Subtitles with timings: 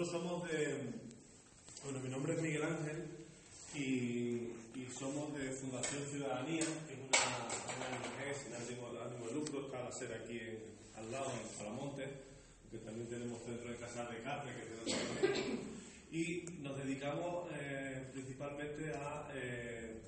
[0.00, 0.78] nosotros somos de.
[1.84, 3.04] Bueno, mi nombre es Miguel Ángel
[3.74, 4.54] y,
[4.98, 7.24] somos de Fundación Ciudadanía, que es una,
[7.76, 10.40] una ONG sin ánimo, de lucro, está la sede aquí
[10.96, 12.04] al lado, en Salamonte,
[12.70, 15.48] que también tenemos centro de casas de Cáceres, que es
[16.12, 20.02] y nos dedicamos eh, principalmente a eh,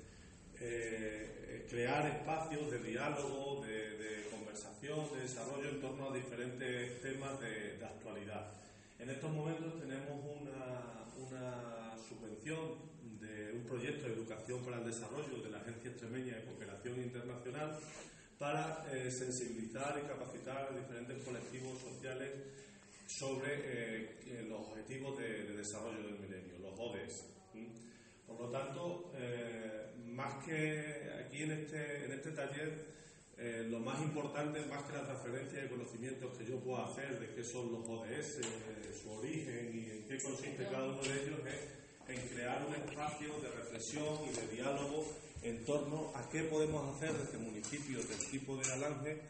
[0.59, 7.79] eh, crear espacios de diálogo, de, conversación, de desarrollo en torno a diferentes temas de,
[7.83, 8.62] actualidad.
[8.99, 12.77] En estos momentos tenemos una, subvención
[13.19, 17.79] de un proyecto de educación para el desarrollo de la Agencia Extremeña de Cooperación Internacional
[18.37, 22.31] para sensibilizar y capacitar a diferentes colectivos sociales
[23.07, 27.25] sobre eh, los objetivos de, desarrollo del milenio, los ODS.
[28.27, 32.85] Por lo tanto, eh, más que aquí en este, en este taller,
[33.37, 37.33] eh, lo más importante, más que la transferencia de conocimientos que yo pueda hacer de
[37.33, 38.39] qué son los ODS,
[39.01, 43.39] su origen y en qué consiste cada uno de ellos, es en crear un espacio
[43.41, 45.05] de reflexión y de diálogo
[45.41, 49.21] en torno a qué podemos hacer desde municipios del tipo de Alange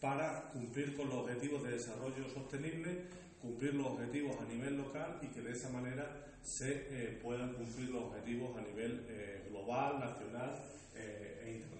[0.00, 3.04] para cumplir con los objetivos de desarrollo sostenible,
[3.40, 7.90] cumplir los objetivos a nivel local y que de esa manera se eh, puedan cumplir
[7.90, 10.54] los objetivos a nivel eh, global, nacional
[10.94, 11.75] eh, e internacional.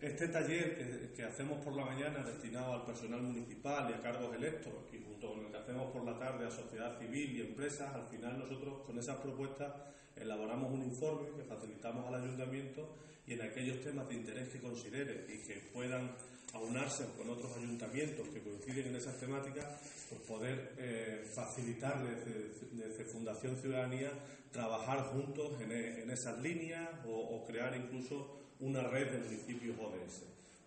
[0.00, 4.72] Este taller que, hacemos por la mañana destinado al personal municipal y a cargos electos
[4.92, 8.06] y junto con el que hacemos por la tarde a sociedad civil y empresas, al
[8.06, 9.72] final nosotros con esas propuestas
[10.16, 15.26] elaboramos un informe que facilitamos al ayuntamiento y en aquellos temas de interés que considere
[15.28, 16.12] y que puedan
[16.54, 19.66] aunarse con otros ayuntamientos que coinciden en esas temáticas,
[20.08, 24.10] pues poder eh, facilitar desde, Fundación Ciudadanía
[24.50, 30.22] trabajar juntos en, e, esas líneas o, crear incluso una red de municipios ODS.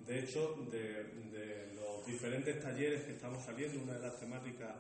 [0.06, 4.76] De hecho, de, los diferentes talleres que estamos saliendo, una de las temáticas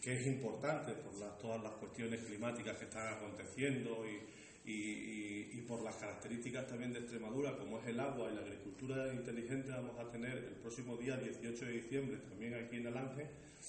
[0.00, 4.39] que es importante por todas las cuestiones climáticas que están aconteciendo y,
[4.70, 9.70] y, por las características también de Extremadura, como es el agua y la agricultura inteligente,
[9.70, 13.26] vamos a tener el próximo día 18 de diciembre, también aquí en Alange,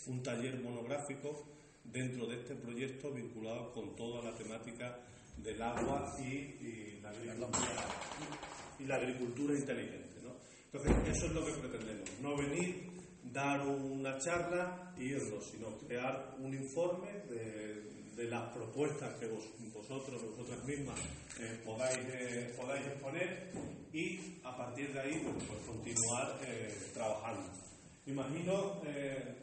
[0.07, 1.45] un taller monográfico
[1.84, 4.97] dentro de este proyecto vinculado con toda la temática
[5.38, 7.85] del agua y, la, agricultura,
[8.79, 10.22] y la agricultura inteligente.
[10.23, 10.35] ¿no?
[10.73, 12.90] Entonces, eso es lo que pretendemos, no venir,
[13.31, 20.21] dar una charla y irnos, sino crear un informe de de las propuestas que vosotros,
[20.21, 20.99] vosotras mismas
[21.39, 23.51] eh, podáis, eh, podáis exponer
[23.91, 27.49] y a partir de ahí pues, pues continuar eh, trabajando.
[28.05, 28.81] Imagino,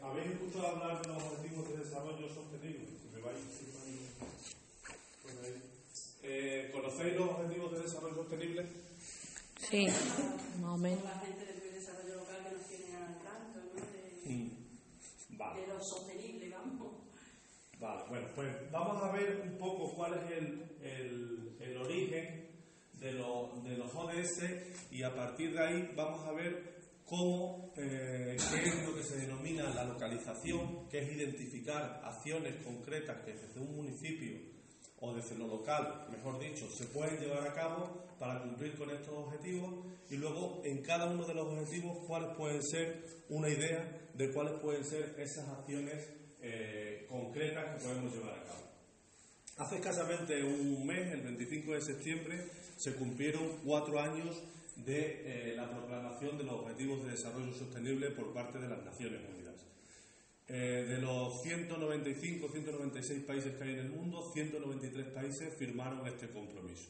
[0.01, 2.87] ¿habéis escuchado hablar de los objetivos de desarrollo sostenible?
[6.71, 8.65] ¿Conocéis los objetivos de desarrollo sostenible?
[9.57, 9.87] Sí,
[10.61, 11.03] más o menos.
[11.03, 13.81] La gente del desarrollo local que nos tiene al tanto, ¿no?
[13.81, 15.37] De, mm.
[15.37, 15.61] vale.
[15.61, 16.28] de lo sostenible, vamos.
[17.79, 22.45] Vale, bueno, pues vamos a ver un poco cuál es el, el, origen
[22.99, 24.43] de, de, los ODS
[24.91, 26.75] y a partir de ahí vamos a ver
[27.05, 33.23] cómo, eh, qué es lo que se denomina la localización, que es identificar acciones concretas
[33.23, 34.37] que desde un municipio
[34.99, 39.13] o desde lo local, mejor dicho, se pueden llevar a cabo para cumplir con estos
[39.13, 44.33] objetivos y luego en cada uno de los objetivos cuáles pueden ser una idea de
[44.33, 48.63] cuáles pueden ser esas acciones eh, concretas que podemos llevar a cabo.
[49.57, 54.41] Hace escasamente un mes, el 25 de septiembre, se cumplieron cuatro años
[54.77, 59.19] de eh, la proclamación de los Objetivos de Desarrollo Sostenible por parte de las Naciones
[59.29, 59.55] Unidas.
[60.47, 66.29] Eh, de los 195, 196 países que hay en el mundo, 193 países firmaron este
[66.29, 66.87] compromiso.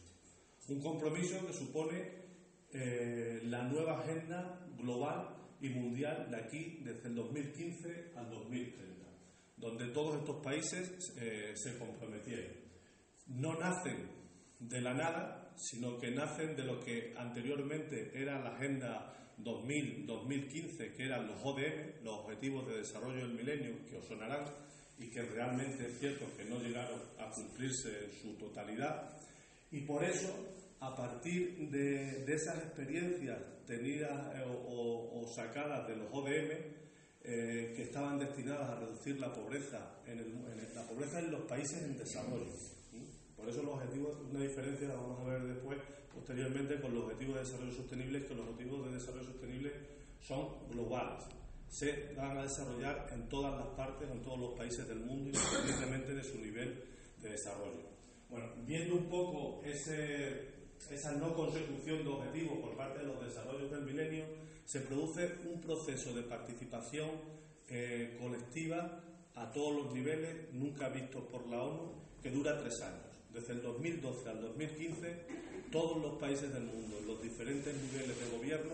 [0.68, 2.20] Un compromiso que supone
[3.46, 8.99] la nueva agenda global y mundial de aquí desde el 2015 al 2030
[9.60, 12.54] donde todos estos países eh, se comprometieron.
[13.28, 14.10] No nacen
[14.60, 21.06] de la nada, sino que nacen de lo que anteriormente era la Agenda 2000-2015, que
[21.06, 24.46] eran los ODM, los Objetivos de Desarrollo del Milenio, que os sonarán
[24.98, 29.18] y que realmente es cierto que no llegaron a cumplirse en su totalidad.
[29.72, 30.34] Y por eso,
[30.80, 36.80] a partir de, esas experiencias tenidas eh, o sacadas de los ODM,
[37.24, 40.18] eh, que estaban destinadas a reducir la pobreza en,
[40.74, 42.46] la pobreza en los países en desarrollo.
[43.36, 45.78] Por eso los objetivos, una diferencia la vamos a ver después,
[46.14, 49.72] posteriormente, con los objetivos de desarrollo sostenible, que los objetivos de desarrollo sostenible
[50.20, 51.24] son globales.
[51.70, 56.14] Se van a desarrollar en todas las partes, en todos los países del mundo, independientemente
[56.14, 56.84] de su nivel
[57.22, 57.90] de desarrollo.
[58.30, 60.59] Bueno, viendo un poco ese,
[60.90, 64.26] esa no consecución de objetivos por parte de los desarrollos del milenio,
[64.66, 67.10] se produce un proceso de participación
[67.70, 69.04] eh, colectiva
[69.36, 73.06] a todos los niveles, nunca visto por la ONU, que dura tres años.
[73.34, 75.16] Desde el 2012 al 2015,
[75.72, 78.74] todos los países del mundo, los diferentes niveles de gobierno,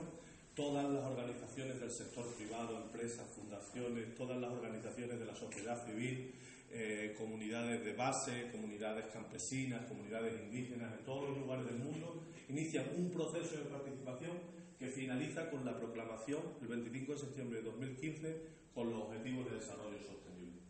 [0.56, 6.34] todas las organizaciones del sector privado, empresas, fundaciones, todas las organizaciones de la sociedad civil,
[6.72, 12.86] eh, comunidades de base, comunidades campesinas, comunidades indígenas en todos los lugares del mundo, inician
[12.98, 14.38] un proceso de participación
[14.78, 18.42] que finaliza con la proclamación el 25 de septiembre de 2015
[18.74, 20.62] con los Objetivos de Desarrollo Sostenible.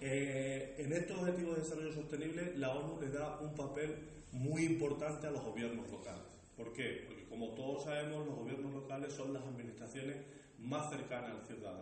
[0.00, 3.94] Eh, en estos Objetivos de Desarrollo Sostenible la ONU le da un papel
[4.32, 6.24] muy importante a los gobiernos locales.
[6.56, 7.04] ¿Por qué?
[7.06, 10.16] Porque como todos sabemos, los gobiernos locales son las administraciones
[10.58, 11.36] más cercanas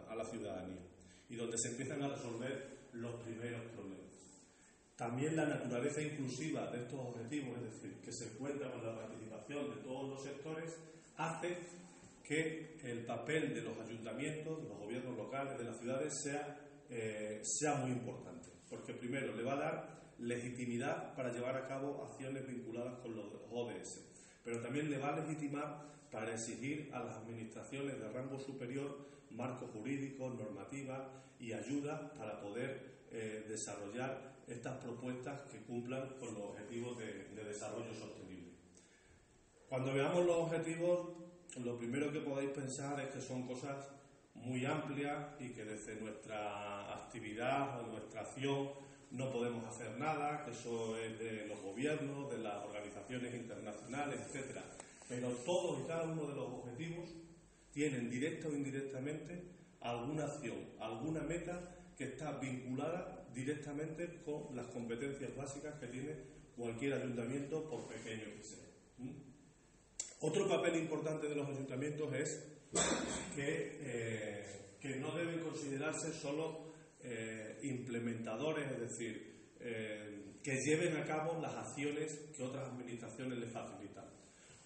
[0.08, 0.82] a la ciudadanía
[1.28, 4.04] y donde se empiezan a resolver los primeros problemas.
[4.96, 9.70] También la naturaleza inclusiva de estos objetivos, es decir, que se cuenta con la participación
[9.70, 10.76] de todos los sectores,
[11.16, 11.58] hace
[12.22, 16.58] que el papel de los ayuntamientos, de los gobiernos locales, de las ciudades, sea,
[16.88, 18.48] eh, sea muy importante.
[18.70, 23.26] Porque primero le va a dar legitimidad para llevar a cabo acciones vinculadas con los
[23.50, 24.00] ODS,
[24.44, 29.70] pero también le va a legitimar para exigir a las administraciones de rango superior marcos
[29.72, 31.02] jurídicos, normativas
[31.38, 37.44] y ayuda para poder eh, desarrollar estas propuestas que cumplan con los objetivos de, de
[37.44, 38.52] desarrollo sostenible.
[39.68, 41.08] Cuando veamos los objetivos,
[41.62, 43.88] lo primero que podéis pensar es que son cosas
[44.34, 48.70] muy amplias y que desde nuestra actividad o nuestra acción
[49.10, 54.58] no podemos hacer nada, que eso es de los gobiernos, de las organizaciones internacionales, etc.
[55.08, 57.10] Pero todos y cada uno de los objetivos
[57.74, 59.42] tienen directa o indirectamente
[59.80, 66.14] alguna acción, alguna meta que está vinculada directamente con las competencias básicas que tiene
[66.56, 68.64] cualquier ayuntamiento, por pequeño que sea.
[70.20, 72.46] Otro papel importante de los ayuntamientos es
[73.34, 76.72] que, eh, no deben considerarse solo
[77.02, 83.50] eh, implementadores, es decir, eh, que lleven a cabo las acciones que otras administraciones les
[83.50, 84.13] facilitan.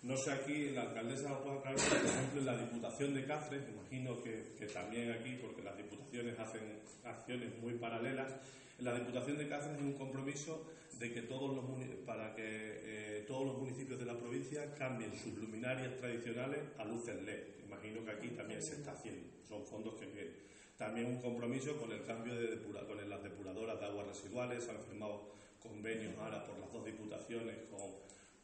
[0.02, 4.22] No sé aquí, la alcaldesa lo puede por ejemplo, en la Diputación de Cáceres, imagino
[4.22, 8.32] que, también aquí, porque las diputaciones hacen acciones muy paralelas,
[8.78, 11.64] en la Diputación de Cáceres hay un compromiso de que todos los,
[12.06, 17.20] para que eh, todos los municipios de la provincia cambien sus luminarias tradicionales a luces
[17.22, 17.58] LED.
[17.66, 19.28] Imagino que aquí también se está haciendo.
[19.48, 20.34] Son fondos que vienen.
[20.76, 24.68] También un compromiso con el cambio de con las depuradoras de aguas residuales.
[24.68, 27.80] Han firmado convenios ahora por las dos diputaciones con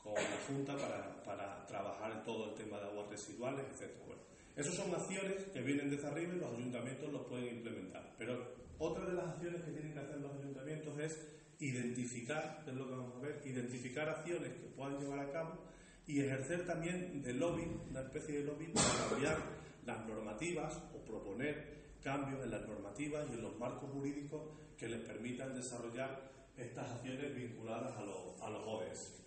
[0.04, 3.90] con la Junta para, para, trabajar todo el tema de aguas residuales, etc.
[4.06, 4.20] Bueno,
[4.54, 8.14] esas son acciones que vienen desde arriba y los ayuntamientos los pueden implementar.
[8.18, 11.26] Pero otra de las acciones que tienen que hacer los ayuntamientos es
[11.58, 15.58] identificar, es lo que vamos a ver, identificar acciones que puedan llevar a cabo
[16.06, 19.38] y ejercer también de lobby, una especie de lobby para cambiar
[19.86, 24.42] las normativas o proponer cambios en las normativas y en los marcos jurídicos
[24.76, 29.24] que les permitan desarrollar estas acciones vinculadas a, los, a los ODS.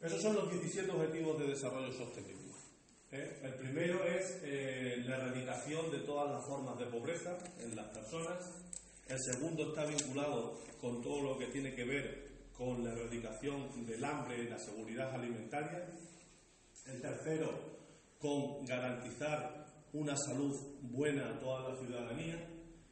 [0.00, 2.52] Esos son los 17 Objetivos de Desarrollo Sostenible.
[3.10, 3.40] ¿eh?
[3.42, 8.48] El primero es eh, la erradicación de todas las formas de pobreza en las personas.
[9.08, 14.04] El segundo está vinculado con todo lo que tiene que ver con la erradicación del
[14.04, 15.88] hambre y la seguridad alimentaria.
[16.86, 17.58] El tercero,
[18.20, 22.48] con garantizar una salud buena a toda la ciudadanía.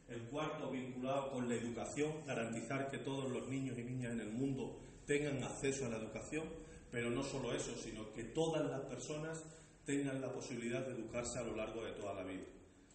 [0.09, 4.33] El cuarto, vinculado con la educación, garantizar que todos los niños y niñas en el
[4.33, 9.43] mundo tengan acceso a la educación pero no solo eso, sino que todas las personas
[9.85, 12.43] tengan la posibilidad de educarse a lo largo de toda la vida.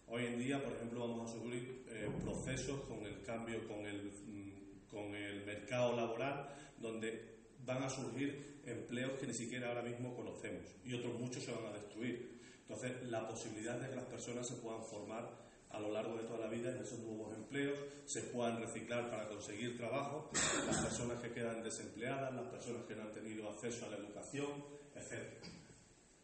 [0.08, 4.12] Hoy en día, por ejemplo, vamos a sufrir eh, procesos con el cambio, con el,
[4.26, 7.32] mm, con el mercado laboral, donde
[7.64, 11.66] van a surgir empleos que ni siquiera ahora mismo conocemos y otros muchos se van
[11.66, 12.40] a destruir.
[12.60, 15.30] Entonces, la posibilidad de que las personas se puedan formar
[15.70, 16.41] a lo largo de toda la
[16.72, 20.30] vida en esos nuevos empleos, se puedan reciclar para conseguir trabajo,
[20.66, 24.64] las personas que quedan desempleadas, las personas que no han tenido acceso a la educación,
[24.94, 25.44] etc.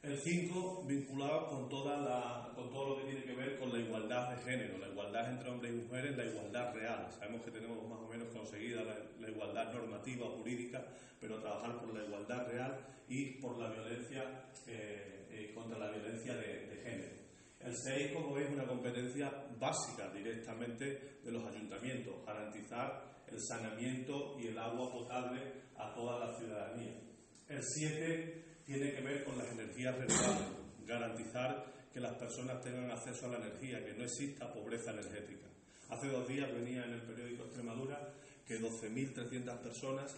[0.03, 3.79] El 5, vinculado con, toda la, con todo lo que tiene que ver con la
[3.81, 7.09] igualdad de género, la igualdad entre hombres y mujeres, la igualdad real.
[7.19, 10.87] Sabemos que tenemos más o menos conseguida la, igualdad normativa, jurídica,
[11.21, 12.79] pero trabajar por la igualdad real
[13.09, 17.28] y por la violencia, eh, eh, contra la violencia de, de género.
[17.61, 24.39] El 6, como veis, es una competencia básica directamente de los ayuntamientos, garantizar el saneamiento
[24.39, 25.41] y el agua potable
[25.77, 27.01] a toda la ciudadanía.
[27.49, 30.49] El 7 tiene que ver con las energías renovables,
[30.87, 35.49] garantizar que las personas tengan acceso a la energía, que no exista pobreza energética.
[35.89, 38.13] Hace dos días venía en el periódico Extremadura
[38.47, 40.17] que 12.300 personas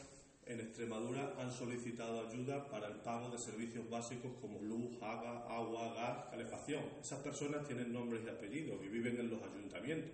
[0.50, 6.24] en Extremadura han solicitado ayuda para el pago de servicios básicos como luz, agua, gas,
[6.28, 6.82] calefacción.
[7.00, 10.10] Esas personas tienen nombres y apellidos y viven en los ayuntamientos.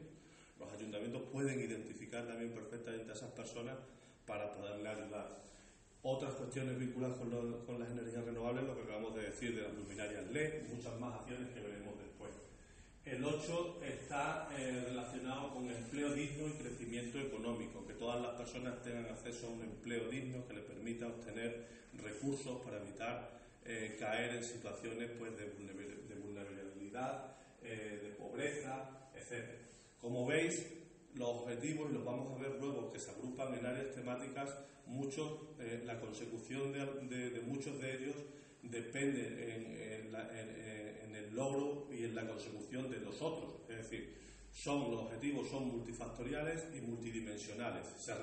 [0.59, 3.79] Los ayuntamientos pueden identificar también perfectamente a esas personas
[4.27, 5.43] para poderle ayudar.
[6.03, 10.27] Otras cuestiones vinculadas con, las energías renovables, lo que acabamos de decir de las luminarias
[10.31, 12.31] LED, muchas más acciones que veremos después.
[13.07, 18.83] El 8 está eh, relacionado con empleo digno y crecimiento económico, que todas las personas
[18.83, 21.67] tengan acceso a un empleo digno que les permita obtener
[22.03, 23.31] recursos para evitar
[23.65, 29.51] eh, caer en situaciones pues, de, vulnerabilidad, eh, de pobreza, etc.
[30.01, 30.67] Como veis,
[31.15, 34.51] los objetivos, y los vamos a ver luego, que se agrupan en áreas temáticas,
[34.85, 35.43] muchos,
[35.85, 38.17] la consecución de, muchos de ellos
[38.71, 43.61] depende en, el logro y en la consecución de los otros.
[43.69, 44.15] Es decir,
[44.53, 48.15] son, los objetivos son multifactoriales y multidimensionales, se,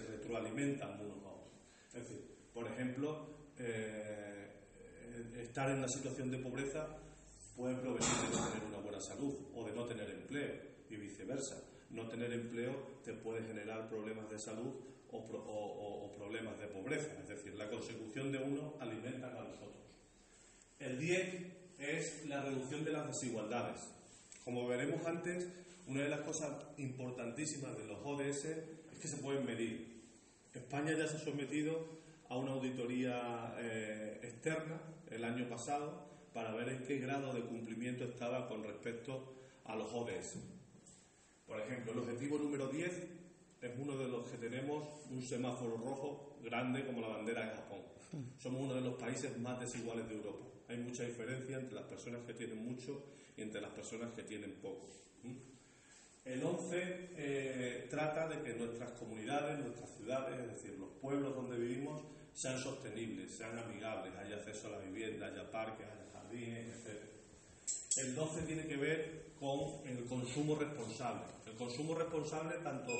[0.00, 1.52] retroalimentan unos a otros.
[1.88, 3.26] Es decir, por ejemplo,
[3.58, 4.48] eh,
[5.38, 6.86] estar en una situación de pobreza
[7.56, 10.54] puede provenir de no tener una buena salud o de no tener empleo
[10.90, 11.62] y viceversa.
[11.90, 14.74] No tener empleo te puede generar problemas de salud
[15.10, 17.18] o, o problemas de pobreza.
[17.22, 19.87] Es decir, la consecución de uno alimenta a los otros.
[20.80, 21.46] El 10
[21.80, 23.80] es la reducción de las desigualdades.
[24.44, 25.48] Como veremos antes,
[25.88, 30.04] una de las cosas importantísimas de los ODS es que se pueden medir.
[30.54, 31.84] España ya se ha sometido
[32.28, 34.80] a una auditoría eh, externa
[35.10, 39.92] el año pasado para ver en qué grado de cumplimiento estaba con respecto a los
[39.92, 40.36] ODS.
[41.44, 42.92] Por ejemplo, el objetivo número 10
[43.62, 47.80] es uno de los que tenemos un semáforo rojo grande como la bandera de Japón.
[48.38, 50.44] Somos uno de los países más desiguales de Europa.
[50.68, 53.04] Hay mucha diferencia entre las personas que tienen mucho
[53.36, 54.88] y entre las personas que tienen poco.
[56.24, 61.56] El 11 eh, trata de que nuestras comunidades, nuestras ciudades, es decir, los pueblos donde
[61.56, 62.02] vivimos,
[62.34, 66.98] sean sostenibles, sean amigables, haya acceso a la vivienda, haya parques, haya jardines, etc.
[67.96, 71.22] El 12 tiene que ver con el consumo responsable.
[71.46, 72.92] El consumo responsable tanto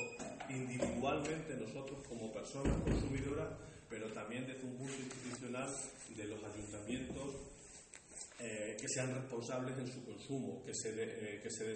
[0.49, 3.49] individualmente nosotros como personas consumidoras,
[3.87, 5.69] pero también desde un punto institucional
[6.17, 7.58] de los ayuntamientos
[8.39, 11.73] eh, que sean responsables en su consumo, que se, eh, que se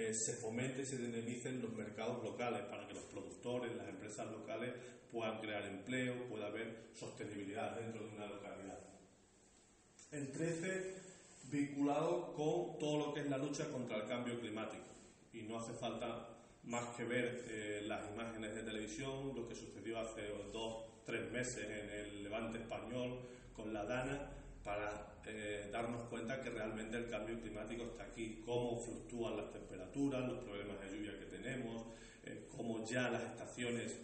[0.00, 4.30] eh, se fomente y se dinamicen los mercados locales para que los productores, las empresas
[4.30, 4.72] locales
[5.12, 8.78] puedan crear empleo, pueda haber sostenibilidad dentro de una localidad.
[10.10, 10.94] El 13,
[11.50, 14.86] vinculado con todo lo que es la lucha contra el cambio climático.
[15.34, 16.28] Y no hace falta
[16.64, 21.64] más que ver eh, las imágenes de televisión, lo que sucedió hace dos, tres meses
[21.64, 23.20] en el levante español
[23.54, 24.30] con la Dana,
[24.64, 30.28] para eh, darnos cuenta que realmente el cambio climático está aquí, cómo fluctúan las temperaturas,
[30.28, 31.86] los problemas de lluvia que tenemos,
[32.24, 33.96] eh, cómo ya las estaciones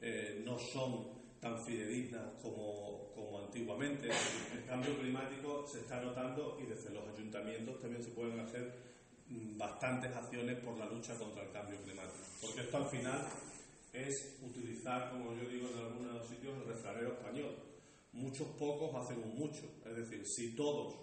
[0.00, 4.08] eh, no son tan fidedignas como, como antiguamente.
[4.52, 8.72] El cambio climático se está notando y desde los ayuntamientos también se pueden hacer
[9.28, 12.24] mm, bastantes acciones por la lucha contra el cambio climático.
[12.40, 13.26] Porque esto al final
[13.92, 17.73] es utilizar, como yo digo en algunos sitios, el refranero español
[18.14, 19.62] muchos pocos hacen un mucho.
[19.84, 20.94] Es decir, si todos,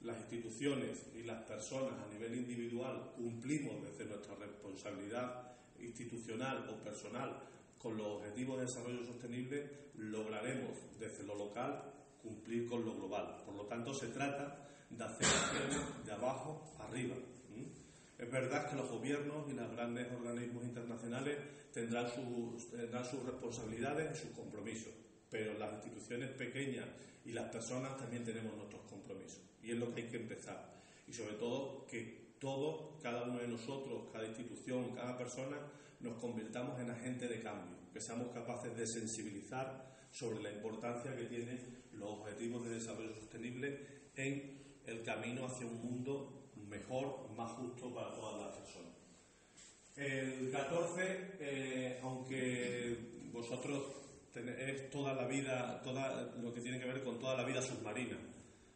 [0.00, 7.40] las instituciones y las personas a nivel individual cumplimos desde nuestra responsabilidad institucional o personal
[7.78, 11.82] con los objetivos de desarrollo sostenible, lograremos desde lo local
[12.20, 13.42] cumplir con lo global.
[13.44, 15.26] Por lo tanto, se trata de hacer
[16.04, 17.16] de abajo arriba.
[18.18, 21.38] Es verdad que los gobiernos y los grandes organismos internacionales
[21.72, 24.92] tendrán sus, tendrán sus responsabilidades y sus compromisos
[25.32, 26.86] pero las instituciones pequeñas
[27.24, 29.40] y las personas también tenemos nuestros compromisos.
[29.62, 30.70] Y es lo que hay que empezar.
[31.08, 35.56] Y sobre todo que todos, cada uno de nosotros, cada institución, cada persona,
[36.00, 41.24] nos convirtamos en agentes de cambio, que seamos capaces de sensibilizar sobre la importancia que
[41.24, 41.58] tienen
[41.92, 43.86] los objetivos de desarrollo sostenible
[44.16, 48.92] en el camino hacia un mundo mejor, más justo para todas las personas.
[49.96, 54.01] El 14, eh, aunque vosotros
[54.34, 58.16] es toda la vida, toda, lo que tiene que ver con toda la vida submarina.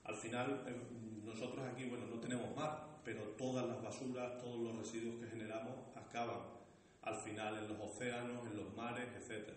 [0.05, 0.77] Al final, eh,
[1.25, 5.75] nosotros aquí, bueno, no tenemos mar, pero todas las basuras, todos los residuos que generamos
[5.97, 6.41] acaban
[7.03, 9.49] al final en los océanos, en los mares, etc.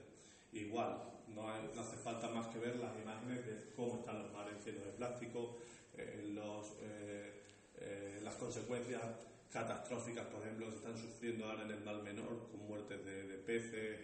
[0.54, 4.86] Igual, no, hace falta más que ver las imágenes de cómo están los mares llenos
[4.86, 5.58] de plástico,
[5.98, 9.02] eh, los, eh, las consecuencias
[9.52, 14.00] catastróficas, por ejemplo, que están sufriendo ahora en el Mar Menor, con muertes de, peces,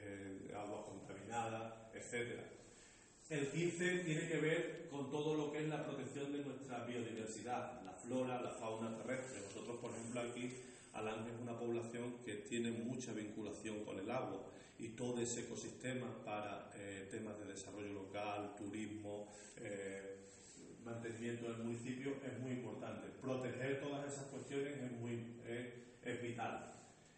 [0.55, 2.39] agua contaminada, etc.
[3.29, 7.83] El 15 tiene que ver con todo lo que es la protección de nuestra biodiversidad,
[7.83, 9.41] la flora, la fauna terrestre.
[9.41, 10.51] Nosotros, por ejemplo, aquí
[10.93, 14.45] Alange es una población que tiene mucha vinculación con el agua
[14.79, 20.15] y todo ese ecosistema para eh, temas de desarrollo local, turismo, eh,
[20.85, 23.07] mantenimiento del municipio es muy importante.
[23.21, 25.35] Proteger todas esas cuestiones es, muy,
[26.03, 26.71] es vital.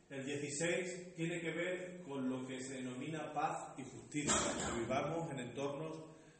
[0.10, 4.34] El 16 tiene que ver con lo que se denomina paz y justicia,
[4.80, 5.98] vivamos en entornos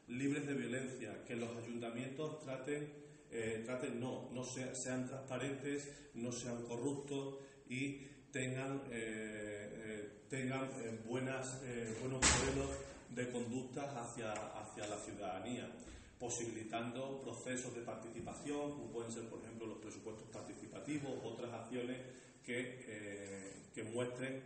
[0.08, 2.90] libres de violencia, que los ayuntamientos traten,
[3.30, 10.70] eh, traten no, no sean transparentes, no sean corruptos y tengan, eh, eh, tengan
[11.06, 11.60] buenas,
[12.00, 12.70] buenos modelos
[13.10, 15.70] de conductas hacia, hacia la ciudadanía,
[16.18, 21.98] posibilitando procesos de participación, como pueden ser, por ejemplo, los presupuestos participativos, otras acciones
[22.44, 24.42] que, que muestren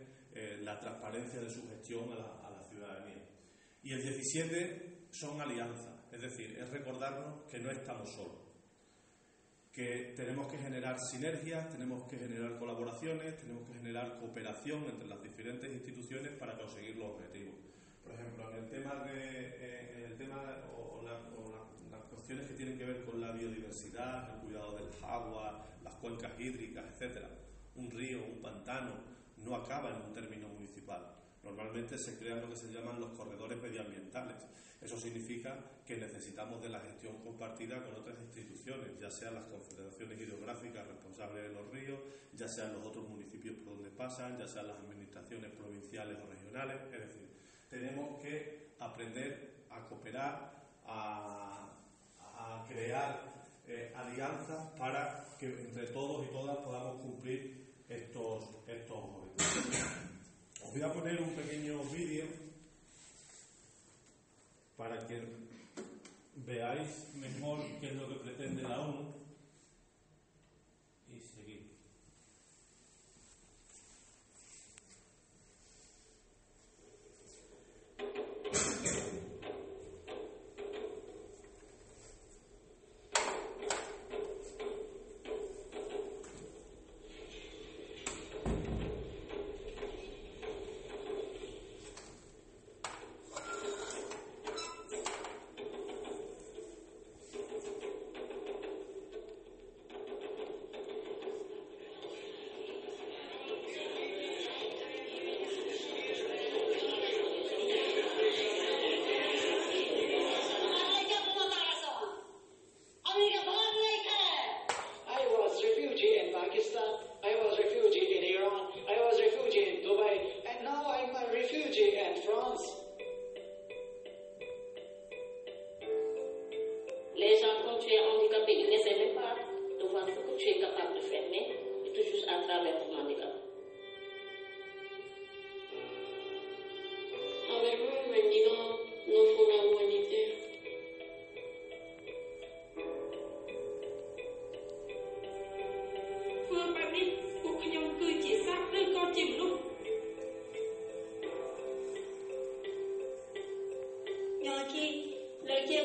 [0.61, 3.23] la transparencia de su gestión a la, a la ciudadanía.
[3.83, 8.43] Y el 17 son alianzas, es decir, es recordarnos que no estamos solos,
[9.73, 15.21] que tenemos que generar sinergias, tenemos que generar colaboraciones, tenemos que generar cooperación entre las
[15.21, 17.55] diferentes instituciones para conseguir los objetivos.
[18.03, 20.41] Por ejemplo, en el tema de eh, el tema
[20.75, 25.93] o, las cuestiones que tienen que ver con la biodiversidad, el cuidado del agua, las
[25.95, 27.29] cuencas hídricas, etcétera.
[27.75, 28.91] Un río, un pantano,
[29.37, 31.15] no acaba en un término municipal.
[31.43, 34.37] Normalmente se crean lo que se llaman los corredores medioambientales.
[34.81, 40.19] Eso significa que necesitamos de la gestión compartida con otras instituciones, ya sean las confederaciones
[40.19, 41.99] hidrográficas responsables de los ríos,
[42.33, 46.77] ya sean los otros municipios por donde pasan, ya sean las administraciones provinciales o regionales.
[46.91, 47.29] Es decir,
[47.73, 50.53] tenemos que aprender a cooperar,
[50.85, 51.59] a,
[52.69, 53.33] crear
[53.67, 59.63] eh, alianzas para que entre todos y todas podamos cumplir estos, estos objetivos.
[60.71, 62.25] Voy a poner un pequeño vídeo
[64.77, 65.21] para que
[66.37, 69.22] veáis mejor qué es lo que pretende la ONU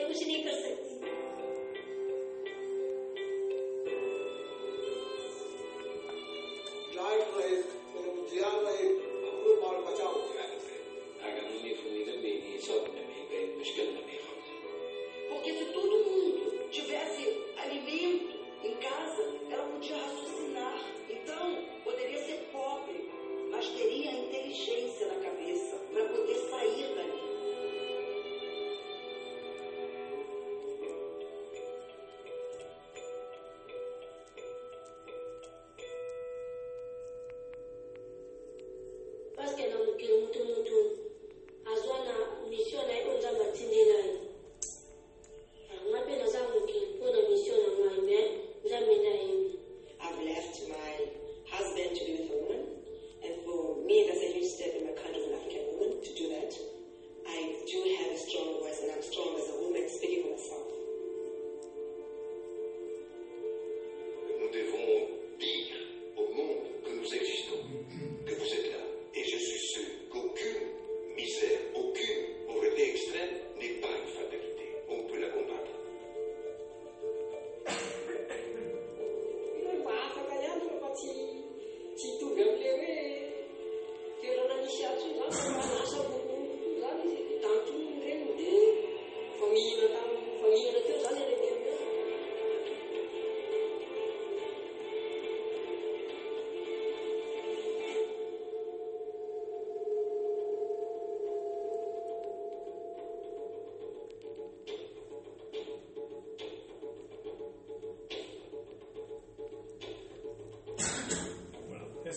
[0.09, 0.88] कुछ नहीं कर सकते।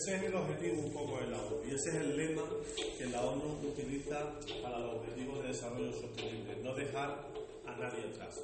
[0.02, 2.42] Ese es el objetivo un poco de la ONU y ese es el lema
[2.98, 7.28] que la ONU utiliza para los objetivos de desarrollo sostenible, no dejar
[7.64, 8.42] a nadie atrás.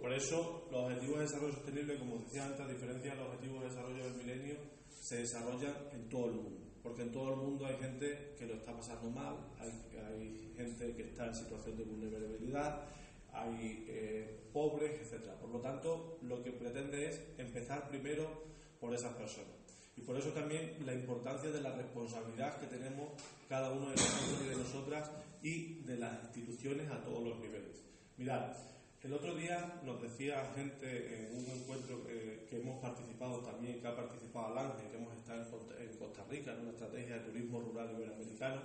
[0.00, 3.62] Por eso los objetivos de desarrollo sostenible, como decía antes, a diferencia de los objetivos
[3.62, 4.56] de desarrollo del milenio,
[4.88, 6.66] se desarrollan en todo el mundo.
[6.82, 10.92] Porque en todo el mundo hay gente que lo está pasando mal, hay, hay gente
[10.96, 12.88] que está en situación de vulnerabilidad,
[13.32, 15.34] hay eh, pobres, etc.
[15.40, 18.42] Por lo tanto, lo que pretende es empezar primero
[18.80, 19.59] por esas personas.
[20.00, 23.10] Y por eso también la importancia de la responsabilidad que tenemos
[23.50, 25.10] cada uno de nosotros y de nosotras
[25.42, 27.84] y de las instituciones a todos los niveles.
[28.16, 28.56] Mirad,
[29.02, 33.94] el otro día nos decía gente en un encuentro que, hemos participado también, que ha
[33.94, 35.42] participado Alange, que hemos estado
[35.78, 38.62] en Costa Rica en una estrategia de turismo rural iberoamericano,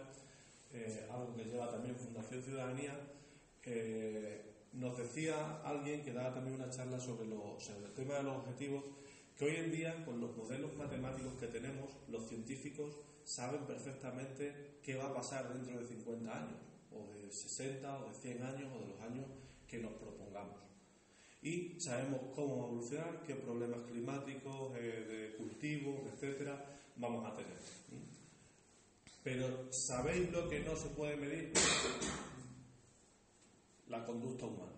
[0.71, 2.97] eh, algo que lleva también Fundación Ciudadanía,
[3.63, 7.27] eh, nos decía alguien que daba también una charla sobre,
[7.59, 8.83] sobre el tema de los objetivos,
[9.37, 14.95] que hoy en día, con los modelos matemáticos que tenemos, los científicos saben perfectamente qué
[14.95, 16.59] va a pasar dentro de 50 años,
[16.91, 19.25] o de 60, o de 100 años, o de los años
[19.67, 20.59] que nos propongamos.
[21.41, 27.57] Y sabemos cómo evolucionar, qué problemas climáticos, eh, de cultivos, etcétera, vamos a tener.
[29.23, 31.51] Pero ¿sabéis lo que no se puede medir?
[33.89, 34.71] La conducta humana.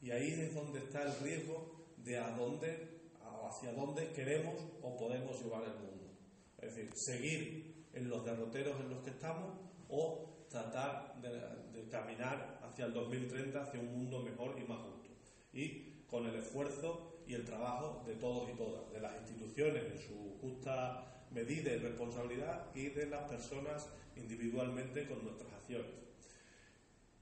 [0.00, 3.01] Y ahí es donde está el riesgo de a dónde,
[3.48, 6.10] hacia dónde queremos o podemos llevar el mundo.
[6.58, 9.58] Es decir, seguir en los derroteros en los que estamos
[9.88, 15.10] o tratar de, caminar hacia el 2030, hacia un mundo mejor y más justo.
[15.52, 19.98] Y con el esfuerzo y el trabajo de todos y todas, de las instituciones en
[19.98, 25.90] su justa medida y responsabilidad y de las personas individualmente con nuestras acciones.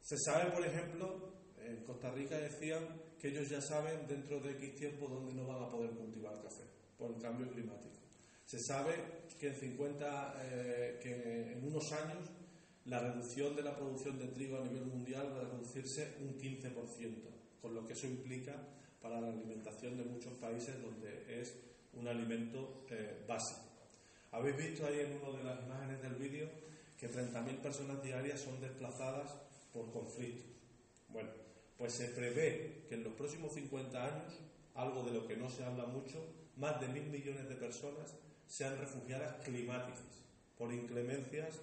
[0.00, 4.76] Se sabe, por ejemplo, en Costa Rica decían que ellos ya saben dentro de X
[4.76, 6.64] tiempo dónde no van a poder cultivar café
[6.98, 7.96] por el cambio climático.
[8.46, 8.94] Se sabe
[9.38, 12.30] que en 50, eh, que en unos años
[12.86, 16.72] la reducción de la producción de trigo a nivel mundial va a reducirse un 15%,
[17.60, 18.56] con lo que eso implica
[19.02, 21.54] para la alimentación de muchos países donde es
[21.92, 23.60] un alimento eh, básico.
[24.32, 26.48] Habéis visto ahí en una de las imágenes del vídeo
[26.98, 29.36] que 30.000 personas diarias son desplazadas
[29.72, 30.46] por conflictos.
[31.08, 31.30] Bueno,
[31.80, 34.38] pues se prevé que en los próximos 50 años,
[34.74, 36.22] algo de lo que no se habla mucho,
[36.56, 38.14] más de mil millones de personas
[38.46, 40.04] sean refugiadas climáticas
[40.58, 41.62] por inclemencias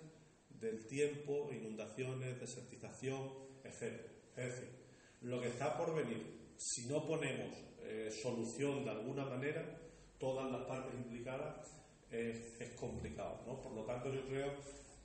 [0.59, 3.29] del tiempo, inundaciones, desertización,
[3.63, 4.01] etc.
[4.35, 4.69] Es decir,
[5.21, 9.79] lo que está por venir, si no ponemos eh, solución de alguna manera,
[10.17, 11.69] todas las partes implicadas,
[12.09, 13.43] es, complicado.
[13.45, 13.61] ¿no?
[13.61, 14.51] Por lo tanto, yo creo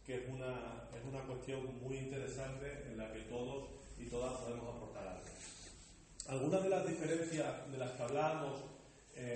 [0.06, 4.76] que es una, es una cuestión muy interesante en la que todos y todas podemos
[4.76, 5.24] aportar algo.
[6.28, 8.60] Algunas de las diferencias de las que hablamos
[9.14, 9.34] eh,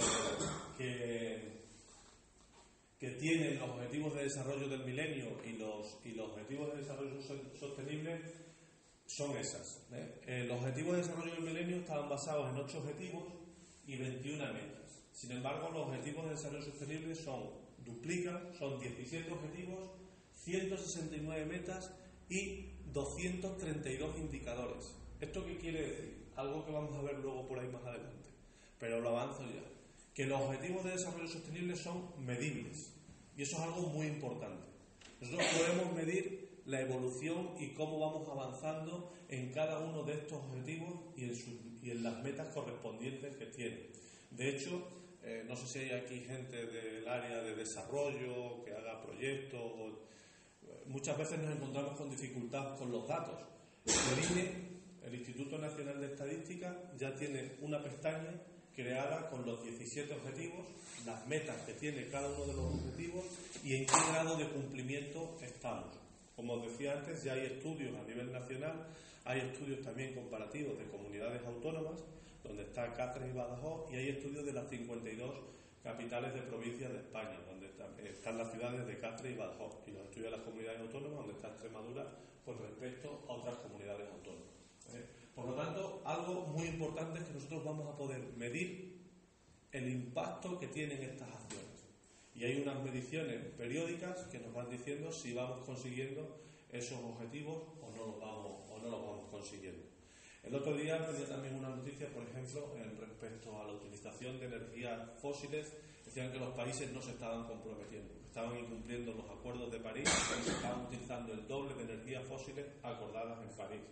[2.99, 7.21] que tienen los objetivos de desarrollo del milenio y los, y los objetivos de desarrollo
[7.59, 8.21] sostenible
[9.07, 9.83] son esas.
[9.93, 10.21] ¿eh?
[10.27, 13.25] Eh, los objetivos de desarrollo del milenio estaban basados en 8 objetivos
[13.87, 15.03] y 21 metas.
[15.13, 17.51] Sin embargo, los objetivos de desarrollo sostenible son,
[17.85, 19.91] duplican, son 17 objetivos,
[20.35, 21.93] 169 metas
[22.29, 24.95] y 232 indicadores.
[25.21, 26.27] ¿Esto qué quiere decir?
[26.37, 28.29] Algo que vamos a ver luego por ahí más adelante.
[28.79, 29.77] Pero lo avanzo ya
[30.17, 32.91] que los objetivos de desarrollo sostenible son medibles.
[33.37, 34.67] Y eso es algo muy importante.
[35.21, 40.95] Nosotros podemos medir la evolución y cómo vamos avanzando en cada uno de estos objetivos
[41.17, 43.89] y en, y en las metas correspondientes que tienen.
[44.31, 44.89] De hecho,
[45.23, 49.99] eh, no sé si hay aquí gente del área de desarrollo que haga proyectos.
[50.87, 53.41] Muchas veces nos encontramos con dificultad con los datos.
[53.85, 54.53] El INE,
[55.05, 58.35] el Instituto Nacional de Estadística, ya tiene una pestaña
[58.75, 60.67] creada con los 17 objetivos,
[61.07, 63.25] las metas que tiene cada uno de los objetivos
[63.65, 65.95] y en qué grado de cumplimiento estamos.
[66.37, 68.87] Como os decía antes, ya hay estudios a nivel nacional,
[69.25, 72.05] hay estudios también comparativos de comunidades autónomas,
[72.45, 75.35] donde está Cáceres y Badajoz, y hay estudios de las 52
[75.87, 77.71] capitales de provincias de España, donde
[78.11, 81.35] están las ciudades de Cáceres y Badajoz, y los estudios de las comunidades autónomas, donde
[81.35, 82.05] está Extremadura,
[82.45, 84.51] con respecto a otras comunidades autónomas.
[84.95, 85.07] ¿eh?
[85.33, 88.99] Por lo tanto, algo muy importante es que nosotros vamos a poder medir
[89.71, 91.87] el impacto que tienen estas acciones.
[92.35, 96.41] Y hay unas mediciones periódicas que nos van diciendo si vamos consiguiendo
[96.73, 99.96] esos objetivos o no los vamos, o no los vamos consiguiendo.
[100.47, 104.47] El otro día tenía también una noticia, por ejemplo, en respecto a la utilización de
[104.47, 105.73] energías fósiles.
[106.05, 110.09] Decían que los países no se estaban comprometiendo, estaban incumpliendo los acuerdos de París
[110.47, 113.83] y estaban utilizando el doble de energías fósiles acordadas en París.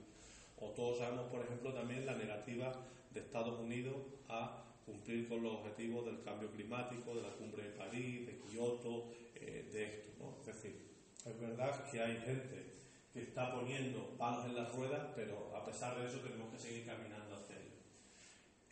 [0.59, 2.73] O todos sabemos, por ejemplo, también la negativa
[3.11, 3.97] de Estados Unidos
[4.29, 9.11] a cumplir con los objetivos del cambio climático, de la cumbre de París, de Kioto,
[9.35, 10.09] eh, de esto.
[10.21, 10.37] ¿no?
[10.39, 10.87] Es decir,
[11.27, 12.84] es verdad que hay gente
[13.15, 16.85] que está poniendo palos en las ruedas, pero a pesar de eso tenemos que seguir
[16.85, 17.79] caminando hacia ello.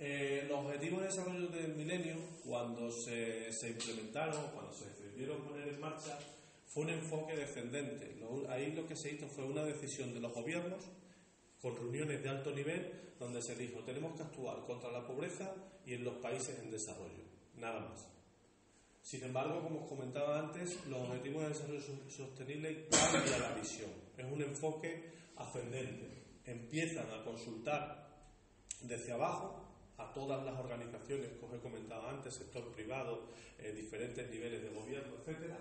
[0.00, 5.68] Eh, los objetivos de desarrollo del milenio, cuando se, se implementaron, cuando se decidieron poner
[5.68, 6.18] en marcha,
[6.66, 8.18] fue un enfoque descendente.
[8.48, 10.82] ahí lo que se hizo fue una decisión de los gobiernos
[11.60, 15.54] con reuniones de alto nivel donde se dijo tenemos que actuar contra la pobreza
[15.86, 17.22] y en los países en desarrollo,
[17.54, 18.08] nada más.
[19.02, 24.01] Sin embargo, como os comentaba antes, los objetivos de desarrollo sostenible cambian la visión.
[24.16, 26.40] Es un enfoque ascendente.
[26.44, 28.02] Empiezan a consultar
[28.82, 29.62] desde abajo
[29.98, 35.14] a todas las organizaciones que he comentado antes, sector privado, eh, diferentes niveles de gobierno,
[35.18, 35.58] etcétera,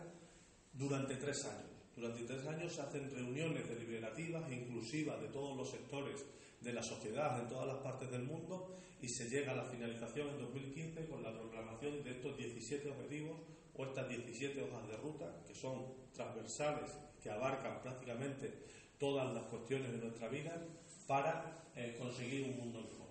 [0.74, 1.72] durante tres años.
[1.96, 6.26] Durante tres años se hacen reuniones deliberativas e inclusivas de todos los sectores
[6.62, 10.30] de la sociedad en todas las partes del mundo y se llega a la finalización
[10.30, 13.38] en 2015 con la proclamación de estos 17 objetivos
[13.76, 18.66] o estas 17 hojas de ruta que son transversales, que abarcan prácticamente
[18.98, 20.54] todas las cuestiones de nuestra vida
[21.08, 23.02] para eh, conseguir un mundo mejor.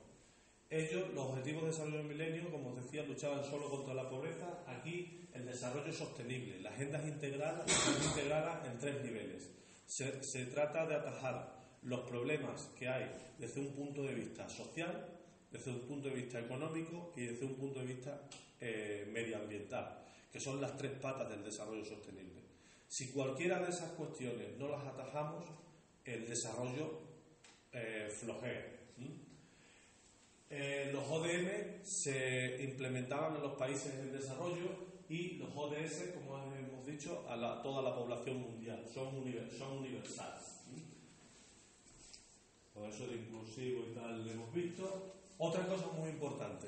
[0.68, 4.62] Ellos, los objetivos de desarrollo del milenio, como os decía, luchaban solo contra la pobreza.
[4.66, 6.61] Aquí el desarrollo sostenible.
[6.61, 7.64] La agenda integral
[8.05, 9.51] integrada en tres niveles.
[9.87, 15.09] Se, se, trata de atajar los problemas que hay desde un punto de vista social,
[15.51, 18.29] desde un punto de vista económico y desde un punto de vista
[18.61, 22.30] eh, medioambiental, que son las tres patas del desarrollo sostenible.
[22.90, 25.44] Si cualquiera de esas cuestiones no las atajamos,
[26.05, 26.98] el desarrollo
[27.72, 28.66] eh, flojea.
[30.50, 36.85] Eh, los ODM se implementaban en los países en desarrollo y los ODS, como hemos
[36.85, 38.85] dicho, a toda la población mundial.
[38.92, 39.12] Son,
[39.57, 40.62] son universales.
[42.74, 45.14] Por eso de inclusivo y tal lo hemos visto.
[45.38, 46.66] Otra cosa muy importante,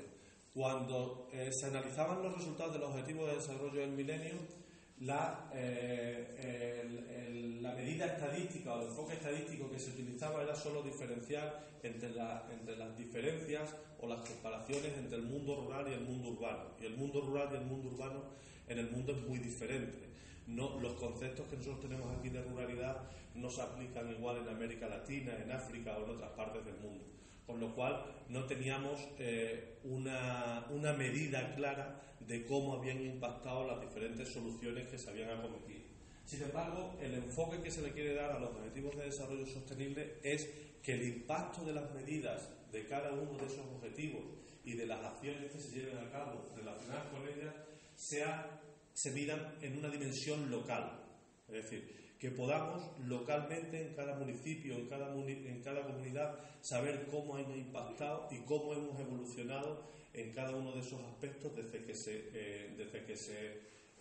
[0.55, 4.62] cuando eh, se analizaban los resultados de los objetivos de desarrollo del milenio,
[5.05, 11.65] la, eh, la medida estadística o el enfoque estadístico que se utilizaba era solo diferenciar
[11.83, 16.65] entre, entre las diferencias o las comparaciones entre el mundo rural y el mundo urbano.
[16.81, 18.23] Y el mundo rural y el mundo urbano
[18.69, 20.11] en el mundo es muy diferente.
[20.47, 23.03] No, los conceptos que nosotros tenemos aquí de ruralidad
[23.35, 27.05] no se aplican igual en América Latina, en África o en otras partes del mundo.
[27.47, 33.81] Con lo cual no teníamos eh, una, una medida clara de cómo habían impactado las
[33.81, 35.83] diferentes soluciones que se habían acometido.
[36.25, 40.19] Sin embargo, el enfoque que se le quiere dar a los objetivos de desarrollo sostenible
[40.23, 40.49] es
[40.83, 44.23] que el impacto de las medidas de cada uno de esos objetivos
[44.65, 47.55] y de las acciones que se lleven a cabo relacionadas con ellas
[47.95, 48.61] sea,
[48.93, 51.05] se midan en una dimensión local.
[51.49, 58.29] Es decir, que podamos localmente en cada municipio, en cada, comunidad, saber cómo hemos impactado
[58.31, 59.83] y cómo hemos evolucionado
[60.15, 62.77] en cada uno de esos aspectos desde que se, eh,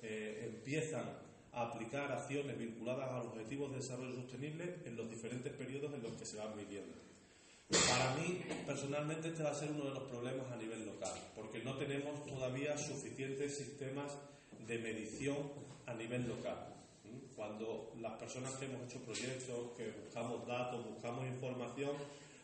[0.03, 1.05] eh, empiezan
[1.51, 6.03] a aplicar acciones vinculadas a los objetivos de desarrollo sostenible en los diferentes periodos en
[6.03, 6.93] los que se van viviendo.
[7.71, 11.63] Para mí, personalmente, este va a ser uno de los problemas a nivel local, porque
[11.63, 14.15] no tenemos todavía suficientes sistemas
[14.67, 15.37] de medición
[15.87, 16.70] a nivel local.
[17.41, 21.89] Cuando las personas que hemos hecho proyectos, que buscamos datos, buscamos información,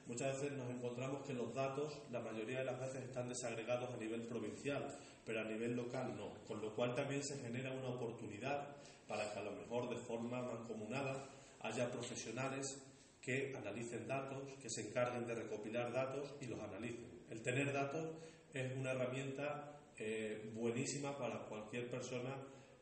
[0.07, 3.97] muchas veces nos encontramos que los datos, la mayoría de las veces, están desagregados a
[3.97, 6.33] nivel provincial, pero a nivel local no.
[6.47, 8.75] Con lo cual también se genera una oportunidad
[9.07, 11.29] para que a lo mejor de forma mancomunada
[11.59, 12.81] haya profesionales
[13.21, 17.21] que analicen datos, que se encarguen de recopilar datos y los analicen.
[17.29, 18.15] El tener datos
[18.51, 22.35] es una herramienta eh, buenísima para cualquier persona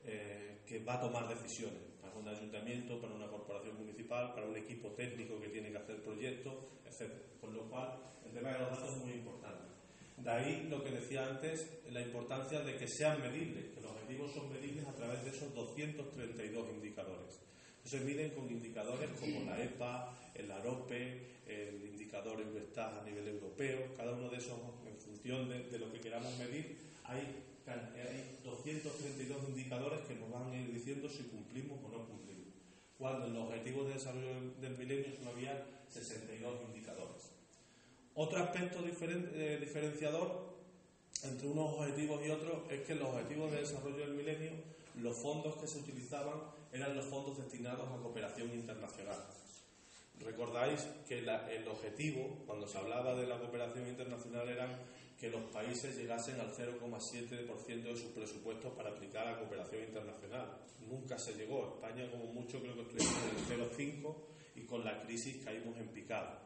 [0.06, 4.58] eh, que va a tomar decisiones, para un ayuntamiento, para una corporación municipal, para un
[4.58, 6.54] equipo técnico que tiene que hacer proyectos,
[6.86, 7.12] etc.
[7.42, 9.66] Con lo cual, el tema de los datos es muy importante.
[10.18, 14.32] De ahí lo que decía antes, la importancia de que sean medibles, que los objetivos
[14.34, 17.42] son medibles a través de esos 232 indicadores.
[17.84, 23.94] Se miden con indicadores como la EPA, el AROPE, el indicador Eurostat a nivel europeo,
[23.96, 27.22] cada uno de esos, en función de, lo que queramos medir, hay,
[27.68, 32.54] hay 232 indicadores que nos van a ir diciendo si cumplimos o no cumplimos.
[32.98, 37.32] Cuando en los objetivos de desarrollo del milenio no había 62 indicadores.
[38.14, 40.56] Otro aspecto eh, diferenciador
[41.24, 44.52] entre unos objetivos y otros es que los objetivos de desarrollo del milenio,
[45.02, 46.40] los fondos que se utilizaban
[46.72, 49.18] eran los fondos destinados a cooperación internacional.
[50.20, 54.68] Recordáis que el objetivo, cuando se hablaba de la cooperación internacional, era
[55.20, 60.58] que los países llegasen al 0,7% de sus presupuestos para aplicar la cooperación internacional.
[60.88, 61.76] Nunca se llegó.
[61.76, 64.16] España, como mucho, creo que estuvimos en el 0,5%
[64.56, 66.46] y con la crisis caímos en picado.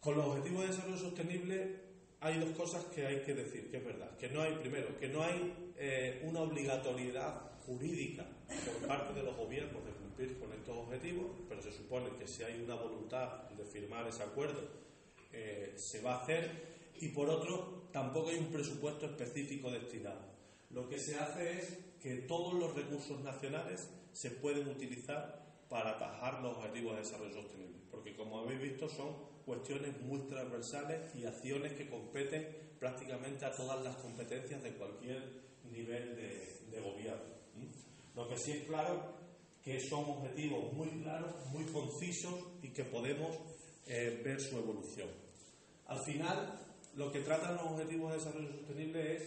[0.00, 1.86] Con los objetivos de desarrollo sostenible
[2.20, 4.16] hay dos cosas que hay que decir, que es verdad.
[4.16, 9.36] Que no hay, primero, que no hay eh, una obligatoriedad jurídica por parte de los
[9.36, 13.64] gobiernos de cumplir con estos objetivos, pero se supone que si hay una voluntad de
[13.64, 14.60] firmar ese acuerdo,
[15.32, 16.75] eh, se va a hacer.
[17.00, 20.20] Y por otro, tampoco hay un presupuesto específico destinado.
[20.70, 26.42] Lo que se hace es que todos los recursos nacionales se pueden utilizar para atajar
[26.42, 31.72] los objetivos de desarrollo sostenible, porque como habéis visto son cuestiones muy transversales y acciones
[31.72, 32.46] que competen
[32.78, 37.34] prácticamente a todas las competencias de cualquier nivel de, gobierno.
[38.14, 39.14] Lo que sí es claro
[39.62, 43.36] que son objetivos muy claros, muy concisos y que podemos
[43.86, 45.08] eh, ver su evolución.
[45.86, 46.60] Al final,
[46.96, 49.22] lo que tratan los objetivos de desarrollo sostenible es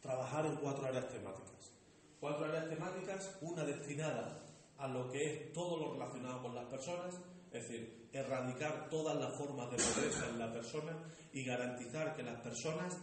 [0.00, 1.72] trabajar en cuatro áreas temáticas.
[2.20, 4.40] Cuatro áreas temáticas, una destinada
[4.78, 7.14] a lo que es todo lo relacionado con las personas,
[7.52, 10.92] es decir, erradicar todas las formas de pobreza en la persona
[11.32, 12.98] y garantizar que las personas,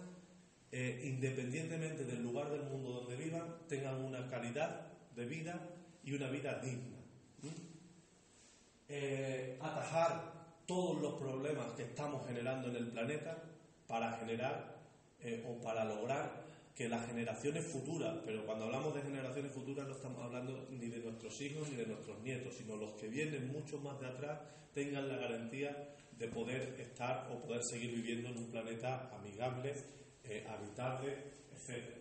[0.72, 5.70] eh, independientemente del lugar del mundo donde vivan, tengan una calidad de vida
[6.04, 6.98] y una vida digna.
[8.90, 10.34] Eh, atajar
[10.66, 13.42] todos los problemas que estamos generando en el planeta
[13.91, 14.80] para generar
[15.19, 16.41] eh, o para lograr
[16.73, 20.99] que las generaciones futuras, pero cuando hablamos de generaciones futuras no estamos hablando ni de
[20.99, 24.39] nuestros hijos ni de nuestros nietos, sino los que vienen mucho más de atrás
[24.73, 29.73] tengan la garantía de poder estar o poder seguir viviendo en un planeta amigable,
[30.23, 31.17] eh, habitable,
[31.54, 32.01] etc.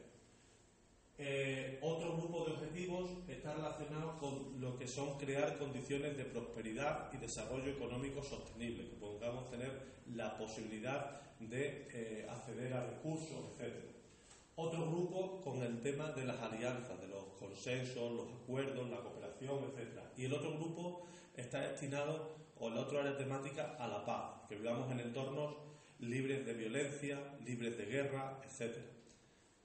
[1.23, 7.13] Eh, otro grupo de objetivos está relacionado con lo que son crear condiciones de prosperidad
[7.13, 9.71] y desarrollo económico sostenible, que podamos tener
[10.15, 13.71] la posibilidad de eh, acceder a recursos, etc.
[14.57, 19.59] Otro grupo con el tema de las alianzas, de los consensos, los acuerdos, la cooperación,
[19.77, 20.01] etc.
[20.17, 21.07] Y el otro grupo
[21.37, 25.55] está destinado, o la otra área temática, a la paz, que vivamos en entornos
[25.99, 28.79] libres de violencia, libres de guerra, etc.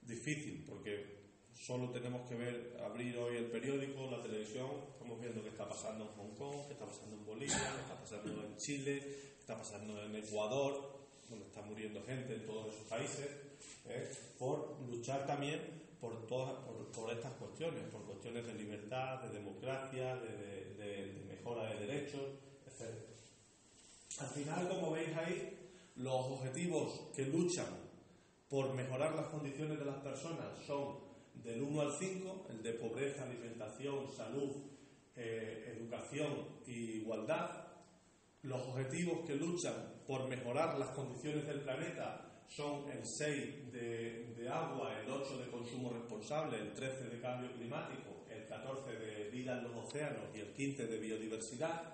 [0.02, 1.25] Difícil, porque
[1.56, 6.06] solo tenemos que ver, abrir hoy el periódico, la televisión, estamos viendo qué está pasando
[6.06, 9.58] en Hong Kong, qué está pasando en Bolivia, qué está pasando en Chile, qué está
[9.58, 10.96] pasando en Ecuador,
[11.30, 13.46] donde está muriendo gente en todos esos países.
[13.88, 14.12] ¿eh?
[14.38, 15.62] por luchar también
[16.00, 16.54] por, todas,
[16.94, 22.22] por, estas cuestiones, por cuestiones de libertad, de democracia, de, mejora de derechos,
[22.66, 22.94] etc.
[24.20, 27.86] Al final, como veis ahí, los objetivos que luchan
[28.50, 31.05] por mejorar las condiciones de las personas son
[31.46, 34.52] del 1 al 5, el de pobreza, alimentación, salud,
[35.16, 37.68] eh, educación e igualdad.
[38.42, 45.00] Los objetivos que luchan por mejorar las condiciones del planeta son el 6 de, agua,
[45.02, 49.64] el 8 de consumo responsable, el 13 de cambio climático, el 14 de vida en
[49.64, 51.94] los océanos y el 15 de biodiversidad.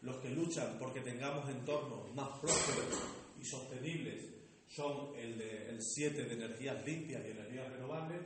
[0.00, 3.02] Los que luchan porque tengamos entornos más prósperos
[3.40, 4.34] y sostenibles
[4.68, 8.20] son el, de, el 7 de energías limpias y energías renovables,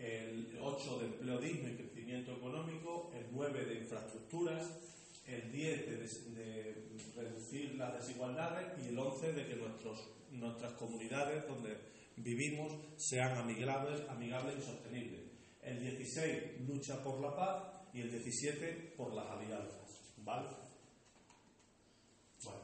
[0.00, 4.78] el 8 de empleo digno y crecimiento económico, el 9 de infraestructuras,
[5.26, 9.98] el 10 de, reducir las desigualdades y el 11 de que nuestros
[10.30, 11.76] nuestras comunidades donde
[12.16, 15.20] vivimos sean amigables, amigables y sostenibles.
[15.62, 20.14] El 16 lucha por la paz y el 17 por las alianzas.
[20.18, 20.48] ¿Vale?
[22.44, 22.60] Bueno,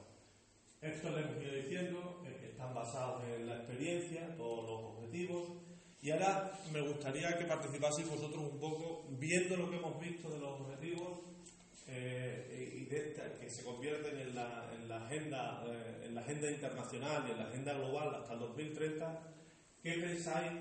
[0.80, 5.65] esto les hemos ido diciendo, están basados en la experiencia, todos los objetivos.
[6.02, 10.38] Y ahora me gustaría que participaseis vosotros un poco, viendo lo que hemos visto de
[10.38, 11.20] los objetivos,
[11.88, 16.50] eh, y de que se convierten en la, en la agenda, eh, en la agenda
[16.50, 19.22] internacional y en la agenda global hasta el 2030,
[19.82, 20.52] ¿qué pensáis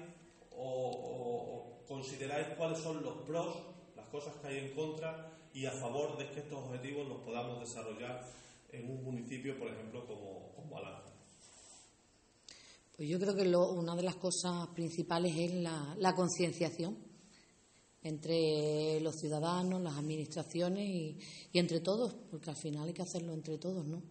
[0.51, 3.57] o, consideráis cuáles son los pros,
[3.95, 7.59] las cosas que hay en contra y a favor de que estos objetivos los podamos
[7.59, 8.23] desarrollar
[8.71, 11.14] en un municipio, por ejemplo, como, como Alange?
[12.95, 16.97] Pues yo creo que una de las cosas principales es la, la concienciación
[18.05, 21.17] entre los ciudadanos, las administraciones y,
[21.53, 24.03] entre todos, porque al final hay que hacerlo entre todos, ¿no?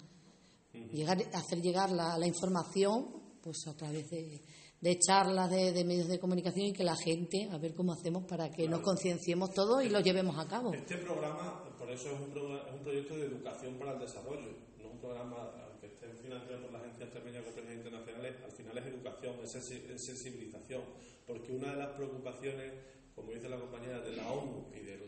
[0.92, 3.07] Llegar, hacer llegar la, información
[3.41, 7.74] pues a través de, charlas de, medios de comunicación y que la gente, a ver
[7.74, 10.74] cómo hacemos para que nos concienciemos todos y lo llevemos a cabo.
[10.74, 14.99] Este programa, por eso es un, un proyecto de educación para el desarrollo, no un
[14.99, 20.82] programa que esté financiado por las agencias intermedias internacionales, al final es educación, es sensibilización,
[21.26, 22.72] porque una de las preocupaciones
[23.14, 25.05] como dice la compañera, de la ONU y del,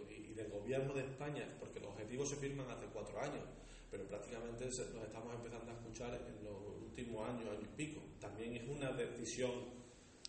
[0.51, 3.43] gobierno de España, porque los objetivos se firman hace cuatro años,
[3.91, 8.01] pero prácticamente los estamos empezando a escuchar en los últimos años, años y pico.
[8.21, 9.51] También es una decisión,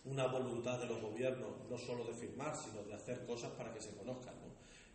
[0.06, 3.82] una voluntad de los gobiernos, no solo de firmar, sino de hacer cosas para que
[3.82, 4.36] se conozcan.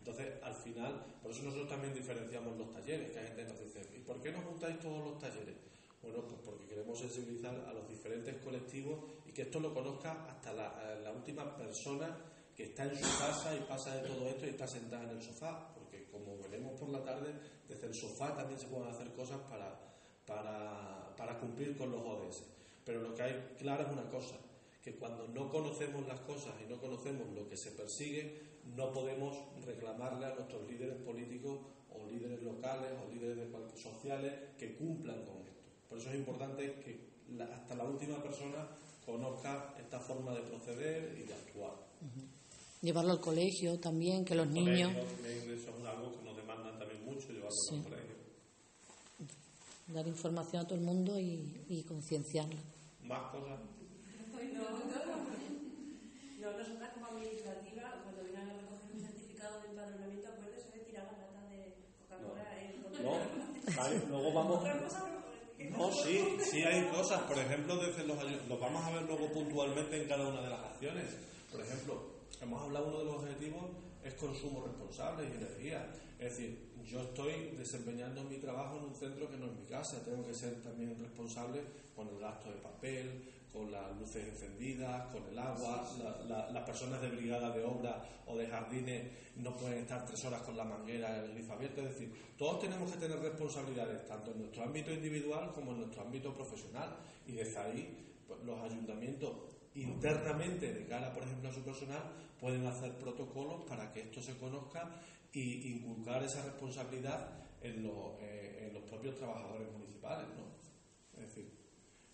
[0.03, 3.87] Entonces, al final, por eso nosotros también diferenciamos los talleres, que hay gente nos dice,
[3.95, 5.55] ¿y por qué no juntáis todos los talleres?
[6.01, 10.51] Bueno, pues porque queremos sensibilizar a los diferentes colectivos y que esto lo conozca hasta
[10.51, 12.17] la, la última persona
[12.53, 15.21] que está en su casa y pasa de todo esto y está sentada en el
[15.21, 17.33] sofá, porque como veremos por la tarde,
[17.69, 22.43] desde el sofá también se pueden hacer cosas para cumplir con los ODS.
[22.83, 24.35] Pero lo que hay claro es una cosa,
[24.83, 29.37] que cuando no conocemos las cosas y no conocemos lo que se persigue, no podemos
[29.65, 31.59] reclamarle a nuestros líderes políticos
[31.89, 33.49] o líderes locales o líderes
[33.81, 35.61] sociales que cumplan con esto.
[35.89, 38.67] Por eso es importante que hasta la última persona
[39.05, 41.73] conozca esta forma de proceder y de actuar.
[42.81, 44.91] Llevarlo al colegio también, que los niños.
[44.91, 48.13] Eso es algo que nos demandan también mucho, llevarlo al colegio.
[49.87, 52.59] Dar información a todo el mundo y, y concienciarla.
[53.03, 53.59] Más cosas.
[54.53, 54.79] No, no,
[56.39, 56.57] no.
[56.57, 61.19] nosotras como administrativa, cuando vienen a recoger un certificado de empadronamiento, acuérdense de tirar las
[61.19, 62.43] latas de Coca-Cola
[63.03, 63.11] no.
[63.11, 64.63] no, vale, luego vamos.
[65.69, 67.21] No, sí, sí hay cosas.
[67.23, 68.17] Por ejemplo, desde los,
[68.47, 71.17] los vamos a ver luego puntualmente en cada una de las acciones.
[71.51, 72.01] Por ejemplo,
[72.41, 73.63] hemos hablado uno de los objetivos
[74.03, 75.93] es consumo responsable y energía.
[76.19, 80.03] Es decir, yo estoy desempeñando mi trabajo en un centro que no es mi casa,
[80.03, 81.61] tengo que ser también responsable
[81.95, 85.87] con el gasto de papel, con las luces encendidas, con el agua,
[86.27, 90.57] las personas de brigada de obra o de jardines no pueden estar tres horas con
[90.57, 94.63] la manguera, el grifo abierto, es decir, todos tenemos que tener responsabilidades, tanto en nuestro
[94.63, 96.97] ámbito individual como en nuestro ámbito profesional,
[97.27, 99.31] y desde ahí pues, los ayuntamientos
[99.75, 102.03] internamente de cara, por ejemplo, a su personal,
[102.39, 104.89] pueden hacer protocolos para que esto se conozca
[105.31, 107.29] y inculcar esa responsabilidad
[107.61, 111.21] en, eh, en los propios trabajadores municipales, ¿no?
[111.21, 111.51] Es decir,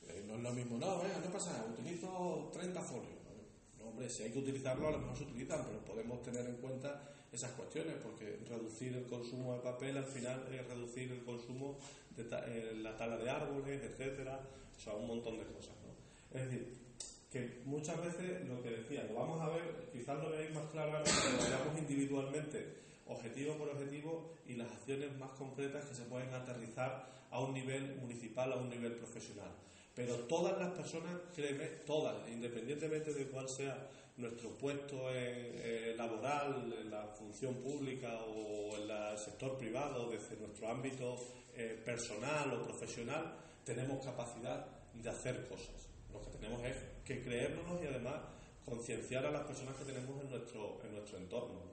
[0.07, 3.19] eh, no es lo mismo, no, venga, no pasa nada, utilizo 30 folios.
[3.77, 6.57] No, hombre, si hay que utilizarlo, a lo mejor se utilizan, pero podemos tener en
[6.57, 7.01] cuenta
[7.31, 11.77] esas cuestiones, porque reducir el consumo de papel al final es reducir el consumo
[12.15, 14.39] de eh, la tala de árboles, etcétera,
[14.75, 16.37] o sea, un montón de cosas, ¿no?
[16.37, 16.77] Es decir,
[17.31, 20.97] que muchas veces lo que decía, lo vamos a ver, quizás lo veáis más claro
[20.97, 22.75] ahora, lo veamos individualmente,
[23.05, 27.95] objetivo por objetivo y las acciones más concretas que se pueden aterrizar a un nivel
[27.97, 29.51] municipal, a un nivel profesional.
[29.93, 36.89] Pero todas las personas, créeme, todas, independientemente de cuál sea nuestro puesto en, laboral, en
[36.89, 41.17] la función pública o en el sector privado, desde nuestro ámbito
[41.55, 45.88] eh, personal o profesional, tenemos capacidad de hacer cosas.
[46.25, 48.21] Lo que tenemos es que creérnoslo y además
[48.65, 51.69] concienciar a las personas que tenemos en nuestro, en nuestro entorno.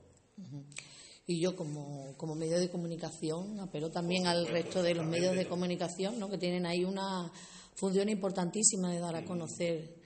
[1.27, 5.47] Y yo como, como medio de comunicación apelo también al resto de los medios de
[5.47, 6.31] comunicación, ¿no?
[6.31, 7.31] que tienen ahí una
[7.75, 9.97] función importantísima de dar a conocer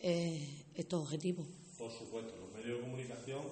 [0.00, 1.46] eh, estos objetivos.
[1.78, 3.42] Por supuesto, los medios de comunicación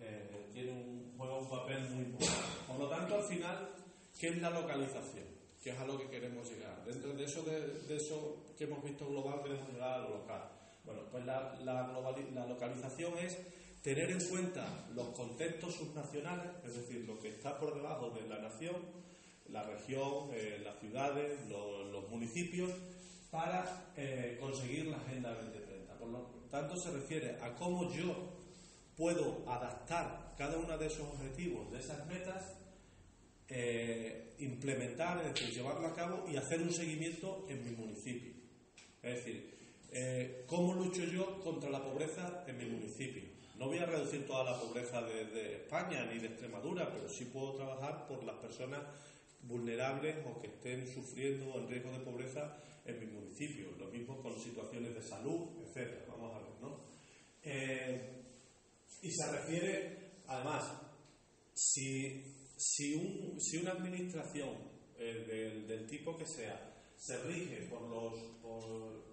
[0.00, 2.42] eh, tienen un, juegan un papel muy importante.
[2.66, 3.74] Por lo tanto, al final,
[4.18, 5.31] ¿qué es la localización?
[5.62, 6.84] ¿Qué es a lo que queremos llegar?
[6.84, 10.42] Dentro de eso, de, eso que hemos visto global, queremos llegar a lo local.
[10.84, 13.38] Bueno, pues la, localización es
[13.80, 18.40] tener en cuenta los contextos subnacionales, es decir, lo que está por debajo de la
[18.40, 18.74] nación,
[19.50, 22.72] la región, eh, las ciudades, los, municipios,
[23.30, 25.94] para eh, conseguir la Agenda 2030.
[25.96, 26.18] Por lo
[26.50, 28.32] tanto, se refiere a cómo yo
[28.96, 32.61] puedo adaptar cada uno de esos objetivos, de esas metas,
[34.62, 38.32] implementar, es decir, llevarlo a cabo y hacer un seguimiento en mi municipio.
[39.02, 43.22] Es decir, cómo lucho yo contra la pobreza en mi municipio.
[43.58, 47.26] No voy a reducir toda la pobreza de, de España ni de Extremadura, pero sí
[47.26, 48.82] puedo trabajar por las personas
[49.42, 53.72] vulnerables o que estén sufriendo en riesgo de pobreza en mi municipio.
[53.78, 56.06] Lo mismo con situaciones de salud, etcétera.
[56.08, 56.80] Vamos a ver, ¿no?
[57.42, 58.22] Eh,
[59.02, 60.64] y se refiere, además,
[61.52, 62.22] si,
[62.62, 64.50] si, un, si una administración
[64.98, 68.64] eh, del, tipo que sea se rige por los, por,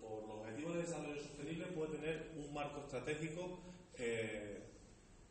[0.01, 3.59] los objetivos de desarrollo sostenible, puede tener un marco estratégico
[3.97, 4.61] eh,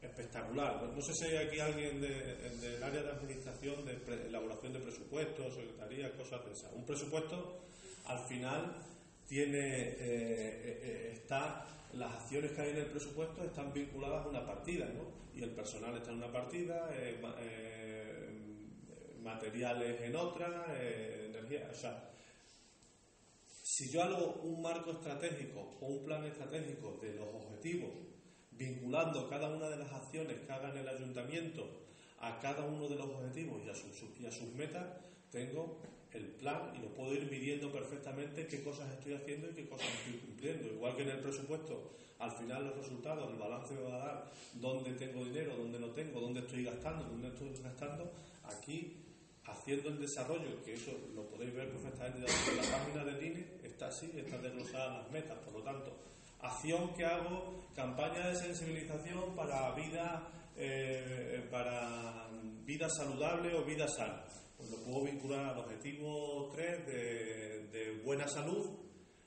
[0.03, 0.83] espectacular.
[0.83, 6.17] No sé si hay aquí alguien del área de administración, de elaboración de presupuestos, secretaría,
[6.17, 6.73] cosas de esas.
[6.73, 7.61] Un presupuesto,
[8.07, 8.75] al final,
[9.29, 14.29] tiene, eh, eh, eh, está, las acciones que hay en el presupuesto están vinculadas a
[14.29, 15.19] una partida, ¿no?
[15.39, 16.89] Y el personal está en una partida,
[19.23, 20.67] materiales en otra,
[21.27, 22.11] energía, o sea,
[23.63, 27.91] si yo hago un marco estratégico o un plan estratégico de los objetivos
[28.53, 31.69] vinculando cada una de las acciones que haga el ayuntamiento
[32.19, 34.85] a cada uno de los objetivos y a, sus, y a sus metas,
[35.31, 35.81] tengo
[36.13, 39.87] el plan y lo puedo ir midiendo perfectamente qué cosas estoy haciendo y qué cosas
[39.99, 40.67] estoy cumpliendo.
[40.67, 44.33] Igual que en el presupuesto, al final los resultados, el balance me va a dar
[44.55, 48.11] dónde tengo dinero, dónde no tengo, dónde estoy gastando, dónde estoy gastando.
[48.45, 49.08] Aquí
[49.49, 53.89] haciendo el desarrollo, que eso lo podéis ver perfectamente en la página del INE, está
[53.89, 55.97] así, están desglosadas las metas, por lo tanto,
[56.41, 62.29] acción que hago, campaña de sensibilización para vida, eh, para
[62.65, 64.25] vida saludable o vida sana.
[64.57, 68.67] Pues lo puedo vincular al objetivo 3 de, de buena salud,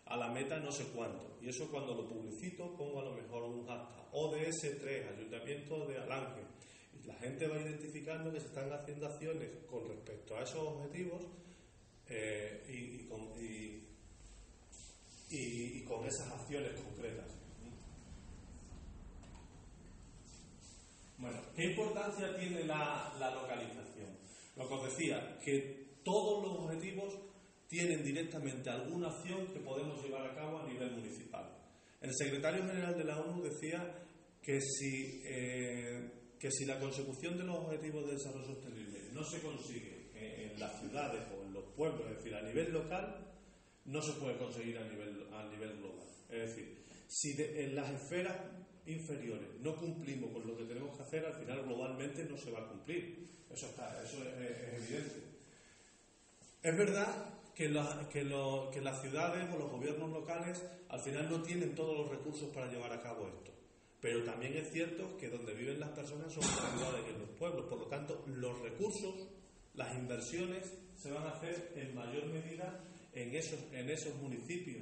[0.06, 1.38] a la meta no sé cuánto.
[1.42, 6.42] Y eso cuando lo publicito pongo a lo mejor un hashtag ODS3, Ayuntamiento de Alange.
[7.06, 11.24] La gente va identificando que se están haciendo acciones con respecto a esos objetivos
[12.08, 13.08] eh, y,
[15.86, 17.32] con, esas acciones concretas.
[21.18, 24.18] Bueno, ¿qué importancia tiene la, la localización?
[24.56, 27.18] Lo que os decía, que todos los objetivos
[27.68, 31.50] tienen directamente alguna acción que podemos llevar a cabo a nivel municipal.
[32.02, 33.96] El secretario general de la ONU decía
[34.42, 36.10] que si, eh,
[36.42, 40.80] que si la consecución de los objetivos de desarrollo sostenible no se consigue en las
[40.80, 43.32] ciudades o en los pueblos, es decir, a nivel local,
[43.86, 46.08] no se puede conseguir a nivel, a nivel global.
[46.30, 48.36] Es decir, si en las esferas
[48.88, 52.62] inferiores no cumplimos con lo que tenemos que hacer, al final globalmente no se va
[52.62, 53.30] a cumplir.
[53.52, 55.22] Eso, está, eso es evidente.
[56.64, 61.96] Es verdad que, que, las ciudades o los gobiernos locales al final no tienen todos
[61.98, 63.52] los recursos para llevar a cabo esto.
[64.02, 67.30] Pero también es cierto que donde viven las personas son las ciudades y en los
[67.38, 67.68] pueblos.
[67.68, 69.14] Por lo tanto, los recursos,
[69.76, 72.84] las inversiones se van a hacer en mayor medida
[73.14, 74.82] en esos, en esos municipios.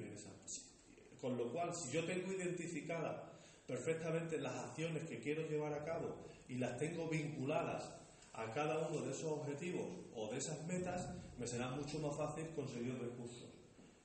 [1.20, 3.30] Con lo cual, si yo tengo identificadas
[3.68, 6.16] perfectamente las acciones que quiero llevar a cabo
[6.48, 7.92] y las tengo vinculadas
[8.34, 12.48] a cada uno de esos objetivos o de esas metas, me será mucho más fácil
[12.56, 13.49] conseguir recursos,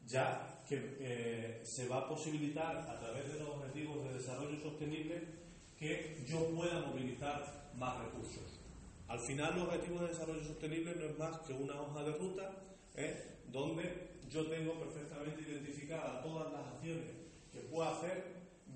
[0.06, 5.22] ya que eh, se va a posibilitar a través de los objetivos de desarrollo sostenible
[5.78, 8.60] que yo pueda movilizar más recursos.
[9.08, 12.50] Al final, los objetivos de desarrollo sostenible no es más que una hoja de ruta
[12.96, 13.38] ¿eh?
[13.50, 17.10] donde yo tengo perfectamente identificadas todas las acciones
[17.52, 18.24] que puedo hacer,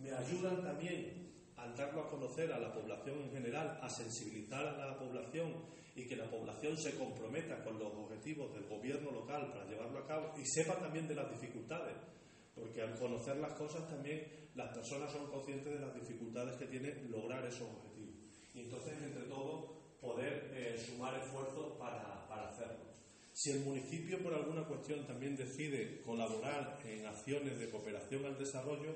[0.03, 4.87] me ayudan también al darlo a conocer a la población en general, a sensibilizar a
[4.87, 5.53] la población
[5.99, 10.07] y que la población se comprometa con los objetivos del gobierno local para llevarlo a
[10.07, 11.97] cabo y sepa también de las dificultades,
[12.55, 17.03] porque al conocer las cosas también las personas son conscientes de las dificultades que tiene
[17.09, 18.15] lograr esos objetivos.
[18.55, 19.71] Y entonces, entre todos,
[20.01, 22.87] poder eh, sumar esfuerzos para, para hacerlo.
[23.33, 28.95] Si el municipio por alguna cuestión también decide colaborar en acciones de cooperación al desarrollo,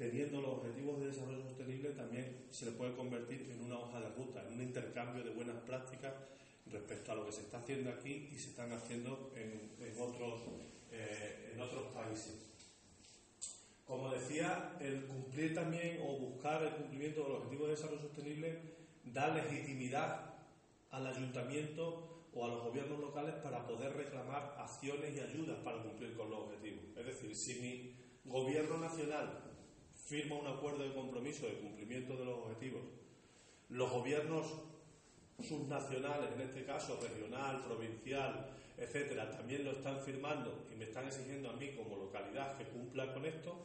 [0.00, 4.08] teniendo los objetivos de desarrollo sostenible, también se le puede convertir en una hoja de
[4.08, 6.14] ruta, en un intercambio de buenas prácticas
[6.72, 10.40] respecto a lo que se está haciendo aquí y se están haciendo en, otros,
[10.90, 12.32] eh, en otros países.
[13.84, 18.58] Como decía, el cumplir también o buscar el cumplimiento de los objetivos de desarrollo sostenible
[19.04, 20.32] da legitimidad
[20.92, 26.16] al ayuntamiento o a los gobiernos locales para poder reclamar acciones y ayudas para cumplir
[26.16, 26.84] con los objetivos.
[26.96, 29.49] Es decir, si mi gobierno nacional
[30.10, 32.82] firma un acuerdo de compromiso de cumplimiento de los objetivos.
[33.68, 34.44] Los gobiernos
[35.40, 41.50] subnacionales, en este caso regional, provincial, etcétera, también lo están firmando y me están exigiendo
[41.50, 43.64] a mí como localidad que cumpla con esto,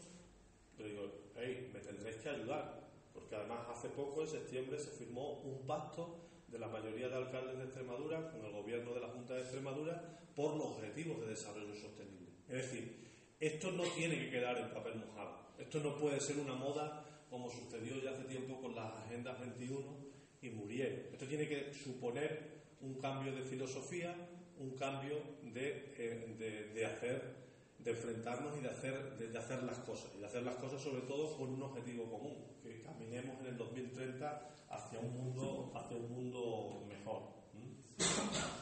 [0.78, 5.40] le digo, hey, me tendréis que ayudar, porque además hace poco, en septiembre, se firmó
[5.40, 9.34] un pacto de la mayoría de alcaldes de Extremadura con el gobierno de la Junta
[9.34, 12.30] de Extremadura por los objetivos de desarrollo sostenible.
[12.48, 13.06] Es decir,
[13.40, 15.46] esto no tiene que quedar en papel mojado.
[15.58, 19.98] Esto no puede ser una moda como sucedió ya hace tiempo con las Agendas 21
[20.42, 21.10] y Muriel.
[21.12, 24.16] Esto tiene que suponer un cambio de filosofía,
[24.58, 27.36] un cambio de, eh, de, hacer,
[27.80, 30.12] de enfrentarnos y de hacer, de, hacer las cosas.
[30.16, 33.58] Y de hacer las cosas sobre todo con un objetivo común, que caminemos en el
[33.58, 37.24] 2030 hacia un mundo, hacia un mundo mejor.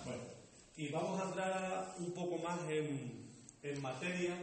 [0.05, 0.23] Bueno,
[0.75, 3.22] y vamos a entrar un poco más en,
[3.63, 4.35] en materia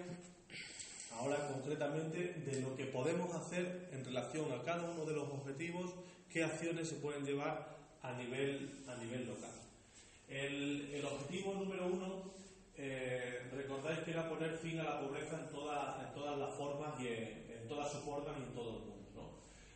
[1.19, 5.93] ahora concretamente de lo que podemos hacer en relación a cada uno de los objetivos,
[6.31, 9.51] qué acciones se pueden llevar a nivel, a nivel local.
[10.29, 12.33] El, objetivo número uno,
[12.77, 15.51] eh, recordáis que era poner fin a la pobreza en, en
[16.15, 19.11] todas las formas y en, todas sus formas y en todo el mundo.
[19.15, 19.31] ¿no?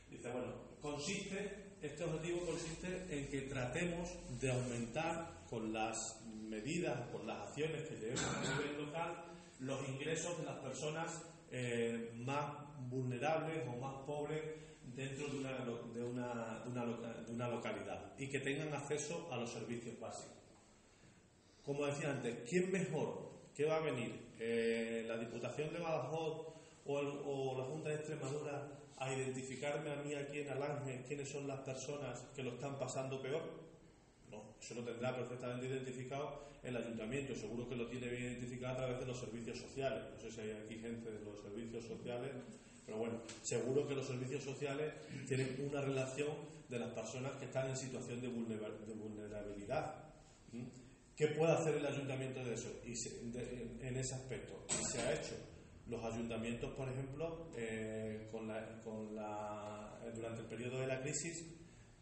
[0.09, 7.27] Dice, bueno, consiste, este objetivo consiste en que tratemos de aumentar con las medidas, con
[7.27, 12.53] las acciones que llevemos a nivel local, los ingresos de las personas eh, más
[12.91, 14.43] vulnerables o más pobres
[14.95, 16.63] dentro de una, de, una,
[17.27, 20.33] de, una, localidad y que tengan acceso a los servicios básicos.
[21.65, 23.31] Como decía antes, ¿quién mejor?
[23.55, 24.35] ¿Qué va a venir?
[24.39, 30.15] Eh, ¿La Diputación de Badajoz o, o, la Junta de Extremadura a identificarme a mí
[30.15, 33.64] aquí en Alange quiénes son las personas que lo están pasando peor?
[34.65, 39.01] Eso lo tendrá perfectamente identificado el ayuntamiento, seguro que lo tiene bien identificado a través
[39.01, 40.05] de los servicios sociales.
[40.11, 42.31] No sé si hay aquí gente de los servicios sociales,
[42.87, 44.95] pero bueno, seguro que los servicios sociales
[45.29, 46.33] tienen una relación
[46.71, 49.97] de las personas que están en situación de vulnerabilidad.
[51.15, 52.71] ¿Qué puede hacer el ayuntamiento de eso?
[52.87, 52.95] Y
[53.87, 54.65] en ese aspecto.
[54.71, 55.37] Y se ha hecho.
[55.89, 61.45] Los ayuntamientos, por ejemplo, eh, con la, durante el periodo de la crisis,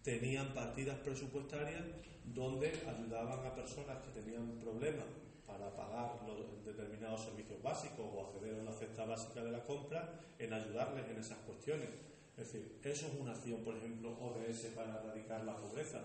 [0.03, 1.83] tenían partidas presupuestarias
[2.25, 5.07] donde ayudaban a personas que tenían problemas
[5.47, 6.21] para pagar
[6.65, 11.19] determinados servicios básicos o acceder a una cesta básica de la compra, en ayudarles en
[11.19, 11.91] esas cuestiones.
[12.37, 16.01] Es decir, eso es una acción, por ejemplo, ODS para erradicar la pobreza.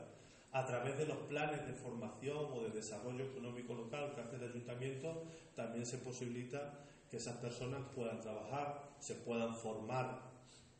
[0.52, 4.43] A través de los planes de formación o de desarrollo económico local que hace el
[4.43, 5.24] ayuntamiento,
[5.56, 6.80] también se posibilita
[7.10, 10.22] que esas personas puedan trabajar, se puedan formar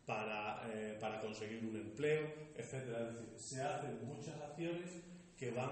[0.08, 2.24] para, eh, para conseguir un empleo,
[2.56, 2.74] etc.
[2.74, 4.90] Es decir, se hacen muchas acciones
[5.38, 5.70] que van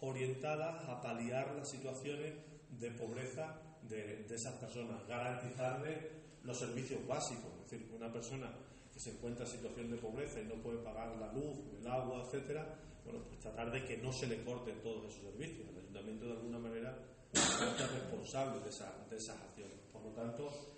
[0.00, 2.34] orientadas a paliar las situaciones
[2.68, 5.98] de pobreza de, de esas personas, garantizarles
[6.42, 7.52] los servicios básicos.
[7.64, 8.52] Es decir, una persona
[8.92, 12.24] que se encuentra en situación de pobreza y no puede pagar la luz, el agua,
[12.24, 12.66] etcétera,
[13.04, 15.68] bueno, pues tratar de que no se le corten todos esos servicios.
[15.70, 16.98] El ayuntamiento de alguna manera
[17.32, 19.78] es responsable de, de esas acciones.
[19.92, 20.75] Por lo tanto,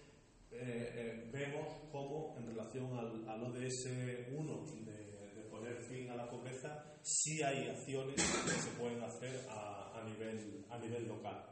[0.50, 3.88] eh, eh, vemos cómo en relación al, al ODS
[4.32, 9.98] 1 de, poner fin a la pobreza, sí hay acciones que se pueden hacer a,
[9.98, 11.44] a nivel, a nivel local.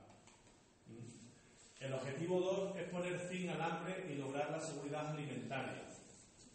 [0.86, 1.84] ¿Mm?
[1.84, 5.82] El objetivo 2 es poner fin al hambre y lograr la seguridad alimentaria.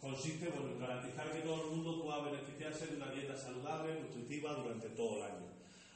[0.00, 4.88] Consiste en garantizar que todo el mundo pueda beneficiarse de una dieta saludable, nutritiva durante
[4.90, 5.46] todo el año.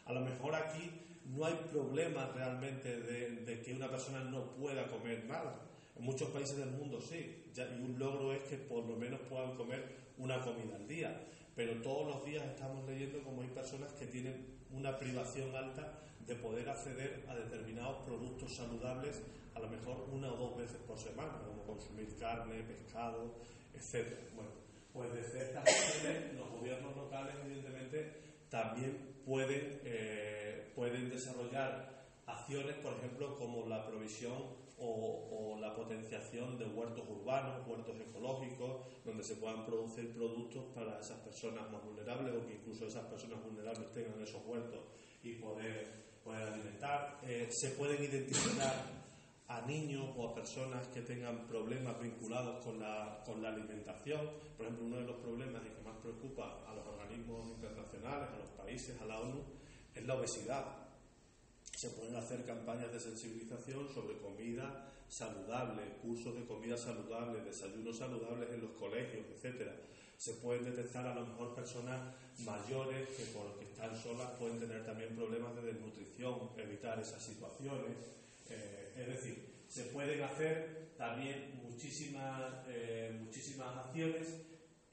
[0.04, 0.92] A lo mejor aquí
[1.24, 5.66] no hay problema realmente de, de que una persona no pueda comer nada
[5.98, 9.54] en muchos países del mundo sí, y un logro es que por lo menos puedan
[9.56, 9.84] comer
[10.18, 11.20] una comida al día.
[11.54, 16.34] Pero todos los días estamos leyendo como hay personas que tienen una privación alta de
[16.34, 19.22] poder acceder a determinados productos saludables
[19.54, 23.36] a lo mejor una o dos veces por semana, como consumir carne, pescado,
[23.72, 24.12] etc.
[24.34, 24.50] Bueno,
[24.92, 28.12] pues desde estas acciones los gobiernos locales evidentemente
[28.50, 31.95] también pueden, eh, pueden desarrollar
[32.26, 39.24] acciones, por ejemplo, como la provisión o, la potenciación de huertos urbanos, huertos ecológicos, donde
[39.24, 43.90] se puedan producir productos para esas personas más vulnerables o que incluso esas personas vulnerables
[43.92, 44.80] tengan esos huertos
[45.22, 47.18] y poder, poder alimentar.
[47.22, 48.74] Eh, se pueden identificar
[49.48, 54.20] a niños o a personas que tengan problemas vinculados con la, con la alimentación.
[54.56, 58.38] Por ejemplo, uno de los problemas y que más preocupa a los organismos internacionales, a
[58.38, 59.42] los países, a la ONU,
[59.94, 60.85] es la obesidad
[61.76, 68.48] se pueden hacer campañas de sensibilización sobre comida saludable, cursos de comida saludable, desayunos saludables
[68.50, 69.76] en los colegios, etcétera.
[70.16, 75.14] Se pueden detectar a lo mejor personas mayores que porque están solas pueden tener también
[75.14, 77.92] problemas de desnutrición, evitar esas situaciones.
[78.48, 84.28] Eh, es decir, se pueden hacer también muchísimas, eh, muchísimas acciones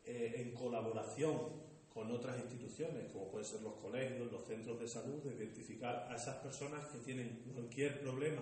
[0.03, 1.62] eh, en colaboración
[1.93, 6.15] con otras instituciones, como pueden ser los colegios, los centros de salud, de identificar a
[6.15, 8.41] esas personas que tienen cualquier problema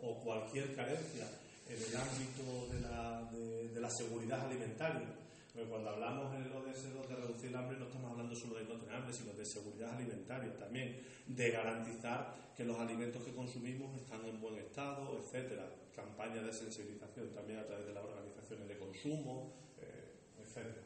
[0.00, 1.28] o cualquier carencia
[1.68, 5.08] en el ámbito de la, de, la seguridad alimentaria.
[5.52, 8.64] Porque cuando hablamos en el ODS de reducir el hambre, no estamos hablando solo de
[8.64, 13.94] no tener hambre, sino de seguridad alimentaria también, de garantizar que los alimentos que consumimos
[13.96, 15.68] están en buen estado, etcétera.
[15.94, 20.85] Campañas de sensibilización también a través de las organizaciones de consumo, eh, etcétera.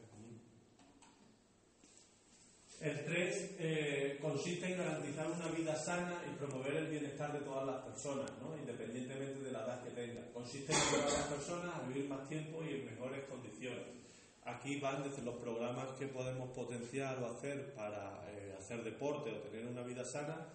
[2.81, 7.63] El 3 eh, consiste en garantizar una vida sana y promover el bienestar de todas
[7.63, 8.57] las personas, ¿no?
[8.57, 10.25] independientemente de la edad que tengan.
[10.33, 13.85] Consiste en ayudar a las personas a vivir más tiempo y en mejores condiciones.
[14.45, 19.47] Aquí van desde los programas que podemos potenciar o hacer para eh, hacer deporte o
[19.47, 20.47] tener una vida sana,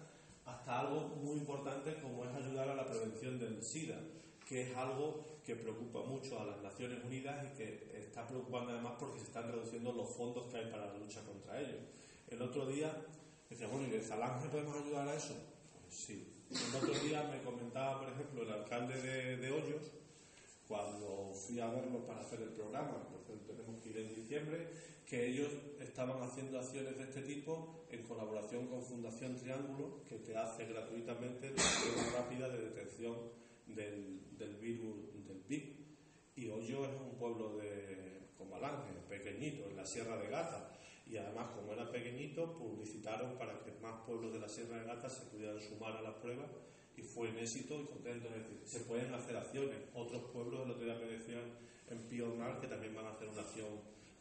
[0.43, 4.01] hasta algo muy importante como es ayudar a la prevención del SIDA,
[4.45, 8.95] que es algo que preocupa mucho a las Naciones Unidas y que está preocupando además
[8.99, 11.77] porque se están reduciendo los fondos que hay para la lucha contra ello.
[12.27, 12.93] El otro día
[13.49, 15.33] decía, bueno, ¿y de Falange podemos ayudar a eso?
[15.89, 16.33] Sí.
[16.51, 19.91] El otro día me comentaba, por ejemplo, el alcalde de, Hoyos,
[20.67, 24.67] cuando fui a verlo para hacer el programa, porque tenemos que ir en diciembre,
[25.05, 30.35] que ellos estaban haciendo acciones de este tipo en colaboración con Fundación Triángulo, que te
[30.35, 33.15] hace gratuitamente la prueba rápida de detección
[33.67, 35.77] del, virus del VIP.
[36.35, 40.77] Y Hoyos es un pueblo de Comalange, pequeñito, en la Sierra de Gata
[41.09, 45.09] y además como era pequeñito publicitaron para que más pueblos de la Sierra de Gata
[45.09, 46.49] se pudieran sumar a las pruebas
[46.95, 48.27] y fue en éxito y contento.
[48.29, 49.77] Es decir, se pueden hacer acciones.
[49.93, 51.53] Otros pueblos, el otro día me decían
[51.89, 53.69] en Piornal que también van a hacer una acción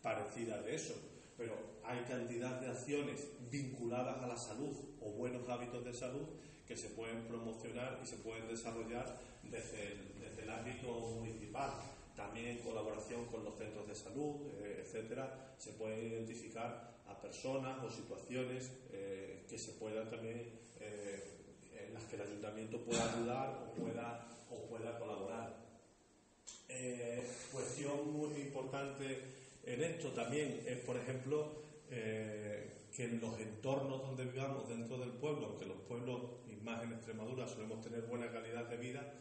[0.02, 0.94] parecida de eso.
[1.36, 6.26] pero hay cantidad de acciones vinculadas a la salud o buenos hábitos de salud
[6.66, 11.70] que se pueden promocionar y se pueden desarrollar desde desde el ámbito municipal.
[12.16, 17.84] También en colaboración con los centros de salud, eh, etcétera, se pueden identificar a personas
[17.84, 20.48] o situaciones eh, que se puedan también,
[20.80, 21.22] eh,
[21.78, 25.66] en las que el ayuntamiento pueda ayudar o pueda, o pueda colaborar.
[27.52, 29.22] cuestión muy importante
[29.64, 31.52] en esto también es, por ejemplo,
[31.88, 36.92] que en los entornos donde vivamos dentro del pueblo, que los pueblos, y más en
[36.92, 39.12] Extremadura, solemos tener buena calidad de vida,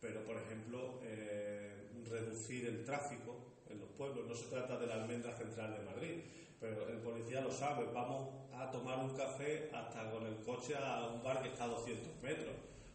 [0.00, 3.36] pero por ejemplo, eh, reducir el tráfico
[3.68, 4.26] en los pueblos.
[4.26, 6.22] No se trata de la almendra central de Madrid,
[6.58, 7.86] pero el policía lo sabe.
[7.92, 11.68] Vamos a tomar un café hasta con el coche a un bar que está a
[11.68, 12.54] 200 metros.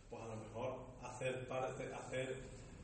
[0.09, 2.35] Pues a lo mejor hacer, hacer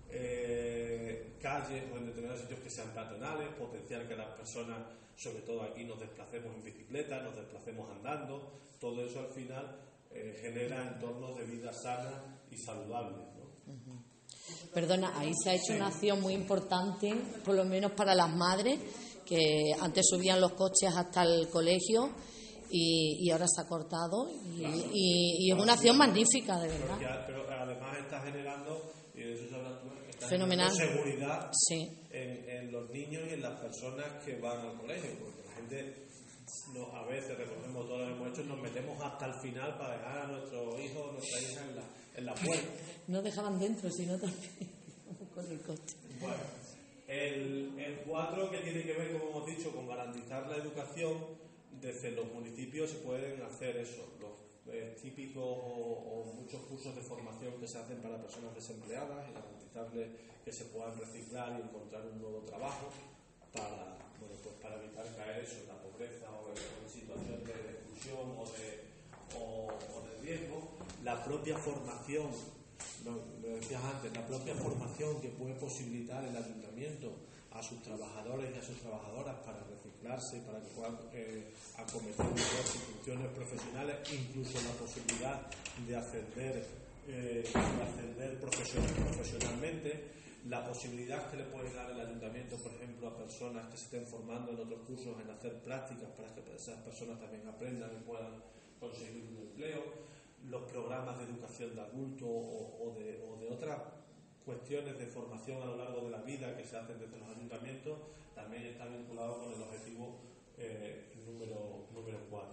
[0.10, 4.80] eh, calles o en determinados sitios que sean peatonales, potenciar que las personas
[5.22, 9.78] sobre todo aquí nos desplacemos en bicicleta, nos desplacemos andando, todo eso al final
[10.10, 13.31] eh, genera entornos de vida sana y saludable.
[14.74, 17.14] Perdona, ahí se ha hecho una acción muy importante,
[17.44, 18.80] por lo menos para las madres,
[19.26, 22.10] que antes subían los coches hasta el colegio
[22.70, 27.24] y, ahora se ha cortado y, es una acción magnífica, de verdad.
[27.28, 29.46] Pero, además está generando, y eso
[30.28, 30.72] Fenomenal.
[30.72, 31.50] seguridad
[32.12, 36.11] en, los niños y en las personas que van al colegio, porque la gente
[36.93, 40.28] a veces, recordemos todos los hemos hecho, nos metemos hasta el final para dejar a
[40.28, 41.84] nuestro hijo o nuestra hija en la,
[42.16, 42.68] en la puerta.
[43.08, 44.52] No dejaban dentro, sino también
[45.34, 45.95] con el coche.
[46.20, 46.43] Bueno,
[47.08, 51.18] el, el cuatro que tiene que ver, como hemos dicho, con garantizar la educación,
[51.82, 57.60] desde los municipios se pueden hacer eso, los eh, típicos o, muchos cursos de formación
[57.60, 60.10] que se hacen para personas desempleadas y garantizarles
[60.43, 62.89] que se puedan reciclar y encontrar un nuevo trabajo
[63.54, 68.45] para, bueno, pues para evitar caer eso, la pobreza o en, situación de exclusión o
[68.56, 68.91] de,
[69.38, 70.72] o, de riesgo.
[71.04, 72.30] La propia formación,
[73.06, 77.14] lo, decías antes, la propia formación que puede posibilitar el ayuntamiento
[77.52, 82.72] a sus trabajadores y a sus trabajadoras para reciclarse, para que puedan eh, acometer mejores
[82.95, 85.41] funciones profesionales, incluso la posibilidad
[85.86, 86.66] de ascender,
[87.08, 93.18] eh, de ascender profesionalmente, la posibilidad que le puede dar el ayuntamiento, por ejemplo, a
[93.18, 97.20] personas que se estén formando en otros cursos en hacer prácticas para que esas personas
[97.20, 98.42] también aprendan y puedan
[98.80, 99.84] conseguir un empleo,
[100.50, 103.80] los programas de educación de adulto o, de, o de otras
[104.44, 108.00] cuestiones de formación a lo largo de la vida que se hacen desde los ayuntamientos
[108.34, 110.20] también está vinculado con el objetivo
[110.58, 112.50] eh, número, número 4.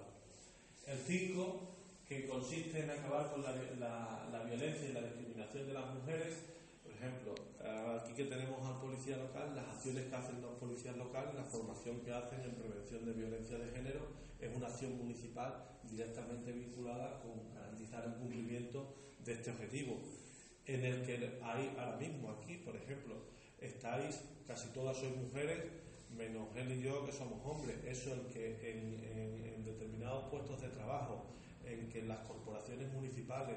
[0.87, 1.61] El 5,
[2.07, 3.53] que consiste en acabar con la,
[4.31, 6.37] la, violencia y la discriminación de las mujeres.
[6.99, 7.33] Ejemplo,
[7.95, 12.01] aquí que tenemos al policía local, las acciones que hacen los policías locales, la formación
[12.01, 14.01] que hacen en prevención de violencia de género,
[14.41, 20.01] es una acción municipal directamente vinculada con garantizar el cumplimiento de este objetivo
[20.67, 23.15] en el que hay ahora mismo aquí, por ejemplo,
[23.59, 25.65] estáis, casi todas sois mujeres,
[26.15, 27.77] menos él y yo que somos hombres.
[27.87, 31.27] Eso el que en, determinados puestos de trabajo,
[31.65, 33.57] en que en las corporaciones municipales,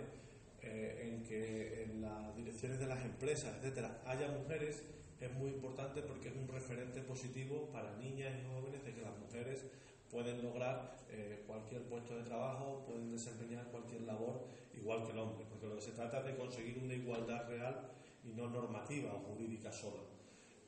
[0.63, 4.83] eh, en que en las direcciones de las empresas, etcétera, haya mujeres,
[5.19, 9.17] es muy importante porque es un referente positivo para niñas y jóvenes de que las
[9.17, 9.65] mujeres
[10.09, 15.45] pueden lograr eh, cualquier puesto de trabajo, pueden desempeñar cualquier labor igual que el hombre,
[15.49, 17.91] porque lo que se trata es de conseguir una igualdad real
[18.23, 20.11] y no normativa o jurídica solo.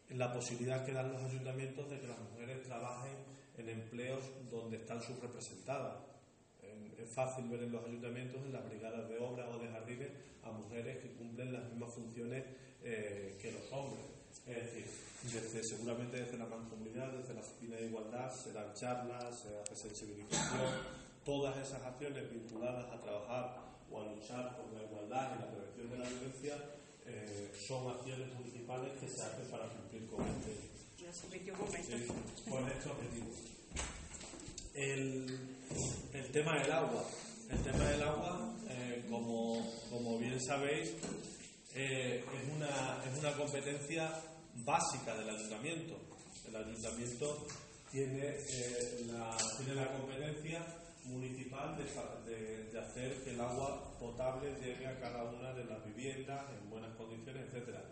[0.09, 3.17] La posibilidad que dan los ayuntamientos de que las mujeres trabajen
[3.57, 5.97] en empleos donde están subrepresentadas.
[7.03, 10.09] Es fácil ver en los ayuntamientos, en las brigadas de obra o de jardines,
[10.41, 12.45] a mujeres que cumplen las mismas funciones
[12.81, 14.05] eh, que los hombres.
[14.47, 14.85] Es decir,
[15.23, 19.75] desde, seguramente desde la mancomunidad, desde la oficina de igualdad, se dan charlas, se hace
[19.75, 20.71] sensibilización,
[21.25, 23.57] todas esas acciones vinculadas a trabajar
[23.91, 26.55] o a luchar por la igualdad y la prevención de la violencia
[27.05, 30.71] eh, son acciones municipales que se hacen para cumplir con este,
[32.49, 33.52] con este objetivo.
[34.73, 35.27] El,
[36.13, 37.05] el, tema del agua.
[37.49, 40.95] El tema del agua, eh, como, como, bien sabéis,
[41.75, 44.09] eh, es, una, es una competencia
[44.65, 45.95] básica del ayuntamiento.
[46.47, 47.47] El ayuntamiento
[47.91, 48.35] tiene,
[49.05, 50.65] la, tiene la competencia
[51.03, 51.77] municipal
[52.25, 56.69] de, de, hacer que el agua potable llegue a cada una de las viviendas en
[56.71, 57.83] buenas condiciones, etcétera.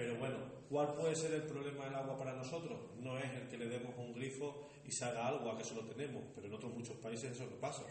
[0.00, 0.38] Pero bueno,
[0.70, 2.80] ¿cuál puede ser el problema del agua para nosotros?
[3.00, 5.74] No es el que le demos un grifo y se haga algo, a que eso
[5.74, 7.82] lo tenemos, pero en otros muchos países eso no pasa.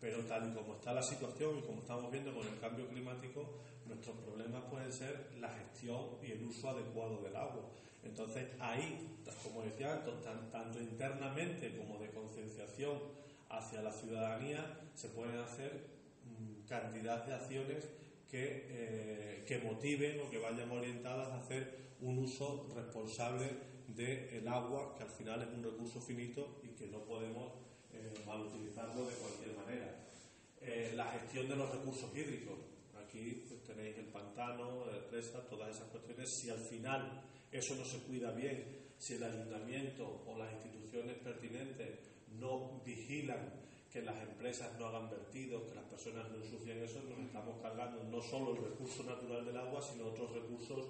[0.00, 3.58] Pero tal y como está la situación y como estamos viendo con el cambio climático,
[3.84, 7.68] nuestros problemas pueden ser la gestión y el uso adecuado del agua.
[8.02, 10.02] Entonces ahí, como decía,
[10.50, 13.02] tanto internamente como de concienciación
[13.50, 15.88] hacia la ciudadanía, se pueden hacer
[16.24, 17.90] mm, cantidad de acciones
[18.30, 24.94] que, eh, que motiven o que vayan orientadas a hacer un uso responsable del agua,
[24.96, 27.52] que al final es un recurso finito y que no podemos
[27.92, 30.06] eh, malutilizarlo de cualquier manera.
[30.60, 32.58] Eh, la gestión de los recursos hídricos.
[33.04, 36.30] Aquí pues, tenéis el pantano, el presa, todas esas cuestiones.
[36.30, 38.64] Si al final eso no se cuida bien,
[38.96, 41.98] si el ayuntamiento o las instituciones pertinentes
[42.38, 43.59] no vigilan
[43.92, 48.04] que las empresas no hagan vertidos, que las personas no ensucien eso, nos estamos cargando
[48.04, 50.86] no solo el recurso natural del agua, sino otros recursos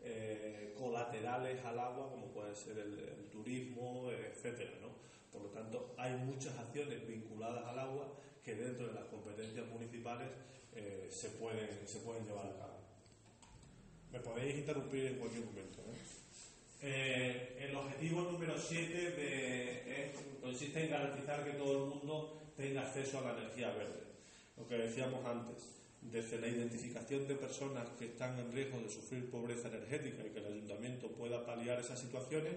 [0.00, 4.72] eh, colaterales al agua, como puede ser el, turismo, etcétera.
[4.80, 4.88] ¿no?
[5.30, 10.28] Por lo tanto, hay muchas acciones vinculadas al agua que dentro de las competencias municipales
[10.74, 12.78] eh, se, pueden, se pueden llevar a cabo.
[14.10, 15.82] Me podéis interrumpir en cualquier momento.
[15.82, 16.17] Eh,
[16.80, 23.38] el objetivo número 7 consiste en garantizar que todo el mundo tenga acceso a la
[23.38, 24.02] energía verde.
[24.56, 29.30] Lo que decíamos antes, desde la identificación de personas que están en riesgo de sufrir
[29.30, 32.54] pobreza energética y que el ayuntamiento pueda paliar esas situaciones,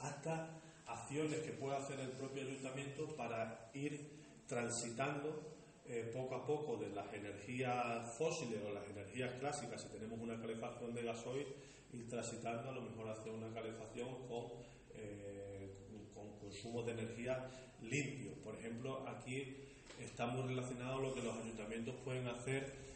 [0.00, 5.54] hasta acciones que pueda hacer el propio ayuntamiento para ir transitando
[5.86, 10.40] eh, poco a poco de las energías fósiles o las energías clásicas, si tenemos una
[10.40, 11.46] calefacción de gasoil,
[11.92, 14.46] ir transitando a lo mejor hacia una calefacción con,
[14.94, 15.70] eh,
[16.14, 17.48] con consumo de energía
[17.82, 18.32] limpio.
[18.42, 19.56] Por ejemplo, aquí
[20.00, 22.92] está muy relacionado lo que los ayuntamientos pueden hacer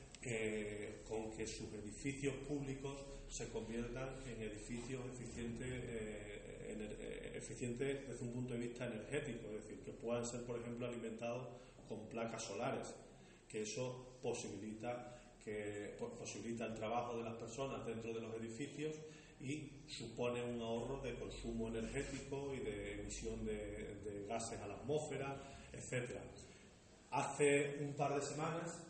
[1.09, 2.97] con que sus edificios públicos
[3.28, 9.64] se conviertan en edificios eficientes, eh, eh, eficientes desde un punto de vista energético, es
[9.64, 11.49] decir, que puedan ser, por ejemplo, alimentados
[11.88, 12.94] con placas solares,
[13.49, 18.97] que eso posibilita que pues, posibilita el trabajo de las personas dentro de los edificios
[19.40, 24.74] y supone un ahorro de consumo energético y de emisión de, de gases a la
[24.74, 25.36] atmósfera,
[25.72, 26.20] etcétera.
[27.12, 28.80] Hace un par de semanas,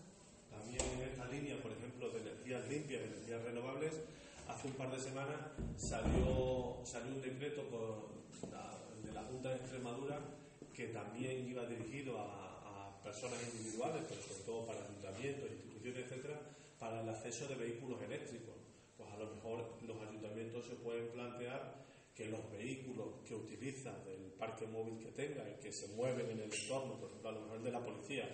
[0.51, 4.01] también en esta línea, por ejemplo, de energías limpias, energías renovables,
[4.49, 5.37] hace un par de semanas
[5.77, 8.09] salió, salió un decreto
[9.05, 10.21] de la Junta de Extremadura
[10.73, 16.41] que también iba dirigido a, a personas individuales, pero sobre todo para ayuntamientos, instituciones, etcétera,
[16.78, 18.55] para el acceso de vehículos eléctricos.
[18.97, 21.84] Pues a lo mejor los ayuntamientos se pueden plantear
[22.16, 26.41] que los vehículos que utilizan del parque móvil que tenga y que se mueven en
[26.41, 28.24] el entorno, por ejemplo, a lo mejor de la policía,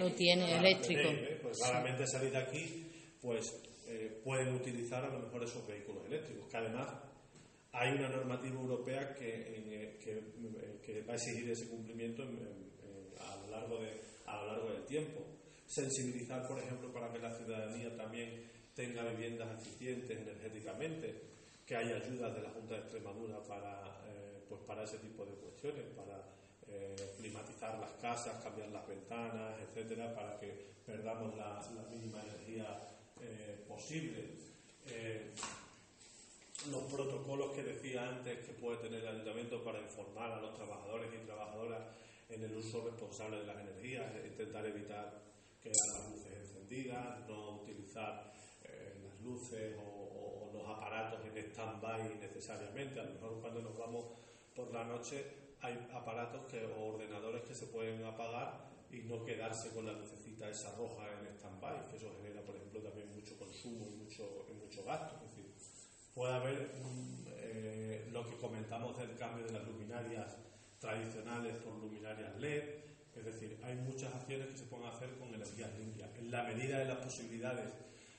[0.00, 1.08] lo tiene eléctrico.
[1.40, 3.46] pues claramente salir de aquí, pues
[3.86, 6.88] eh, pueden utilizar a lo mejor esos vehículos eléctricos, que además
[7.72, 13.50] hay una normativa europea que, eh, eh, que, va a exigir ese cumplimiento a, lo
[13.50, 15.37] largo de, a lo largo del tiempo.
[15.68, 21.28] Sensibilizar, por ejemplo, para que la ciudadanía también tenga viviendas eficientes energéticamente
[21.66, 25.32] que hay ayudas de la Junta de Extremadura para, eh, pues para ese tipo de
[25.32, 26.24] cuestiones, para
[26.68, 31.60] eh, climatizar las casas, cambiar las ventanas, etcétera, para que perdamos la,
[31.90, 32.80] mínima energía
[33.20, 34.24] eh, posible.
[36.72, 41.10] los protocolos que decía antes que puede tener el ayuntamiento para informar a los trabajadores
[41.12, 41.82] y trabajadoras
[42.30, 45.27] en el uso responsable de las energías, intentar evitar
[45.68, 48.32] las luces encendidas, no utilizar
[49.02, 50.18] las luces o
[50.68, 53.00] aparatos en stand-by necesariamente.
[53.00, 54.06] A lo mejor cuando nos vamos
[54.54, 55.24] por la noche
[55.60, 60.48] hay aparatos que, o ordenadores que se pueden apagar y no quedarse con la lucecita
[60.48, 64.84] esa roja en stand-by, que eso genera, por ejemplo, también mucho consumo y mucho, mucho
[64.84, 65.16] gasto.
[65.16, 65.54] Es decir,
[66.14, 66.70] puede haber
[67.26, 70.36] eh, lo que comentamos del cambio de las luminarias
[70.78, 72.64] tradicionales por luminarias LED,
[73.18, 76.10] es decir, hay muchas acciones que se pueden hacer con energías limpias.
[76.18, 77.72] En la medida de las posibilidades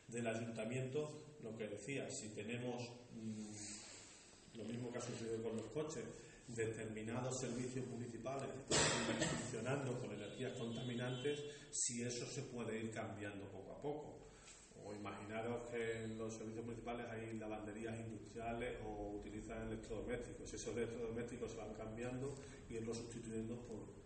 [0.08, 2.84] del ayuntamiento, lo que decía, si tenemos
[3.14, 6.04] mm, lo mismo que ha sucedido con los coches,
[6.48, 11.40] determinados servicios municipales funcionando con energías contaminantes,
[11.70, 14.16] si eso se puede ir cambiando poco a poco.
[14.84, 20.52] O imaginaros que en los servicios municipales hay lavanderías industriales o utilizan electrodomésticos.
[20.52, 22.34] Esos electrodomésticos se van cambiando
[22.70, 24.00] y irlos sustituyendo por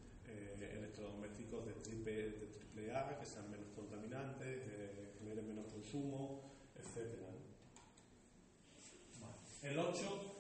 [0.62, 6.54] eh, electrodomésticos de triple, de triple A, que sean menos contaminantes, que generen menos consumo,
[9.64, 10.36] el 8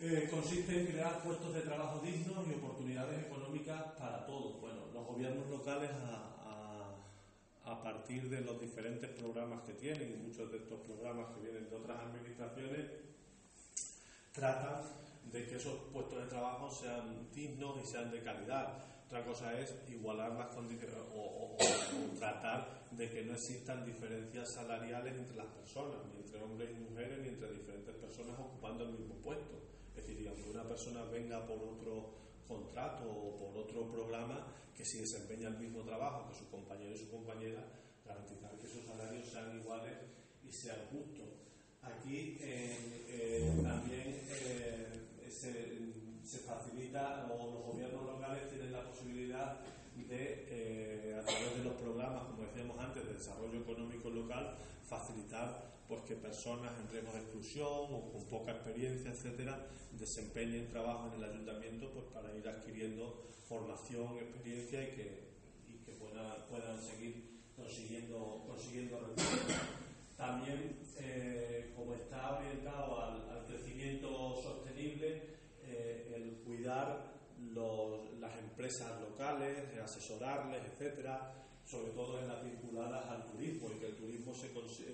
[0.00, 4.58] eh, consiste en crear puestos de trabajo dignos y oportunidades económicas para todos.
[4.60, 6.24] Bueno, los gobiernos locales a,
[7.82, 11.76] partir de los diferentes programas que tienen, y muchos de estos programas que vienen de
[11.76, 12.86] otras administraciones,
[14.32, 14.82] tratan
[15.30, 18.84] de que esos puestos de trabajo sean dignos y sean de calidad.
[19.08, 21.56] Otra cosa es igualar las condiciones o,
[22.18, 27.18] tratar de que no existan diferencias salariales entre las personas, ni entre hombres y mujeres,
[27.22, 29.62] ni entre diferentes personas ocupando el mismo puesto.
[29.96, 34.46] Es decir, aunque una persona venga por otro contrato o por otro programa,
[34.76, 37.64] que si desempeña el mismo trabajo que su compañero y su compañera,
[38.04, 39.96] garantizar que esos salarios sean iguales
[40.44, 41.30] y sean justos.
[41.80, 45.48] Aquí eh, eh, también eh, se,
[46.36, 49.56] facilita, o los gobiernos locales tienen la posibilidad
[50.06, 56.02] de, a través de los programas, como decíamos antes, de desarrollo económico local, facilitar pues,
[56.02, 61.30] que personas en riesgo de exclusión o con poca experiencia, etcétera, desempeñen trabajo en el
[61.30, 65.28] ayuntamiento pues, para ir adquiriendo formación, experiencia y que,
[66.48, 69.14] puedan, seguir consiguiendo, consiguiendo.
[70.16, 75.37] También, eh, como está orientado al, crecimiento sostenible,
[75.68, 77.16] eh, el cuidar
[78.20, 81.32] las empresas locales, asesorarles, etcétera,
[81.64, 84.48] sobre todo en las vinculadas al turismo y que el turismo se,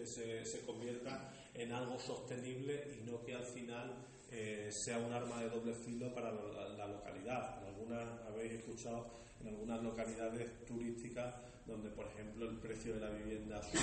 [0.07, 3.95] se, se convierta en algo sostenible y no que al final
[4.31, 7.63] eh, sea un arma de doble filo para la, localidad.
[7.63, 9.07] En algunas, habéis escuchado,
[9.41, 13.81] en algunas localidades turísticas donde, por ejemplo, el precio de la vivienda sube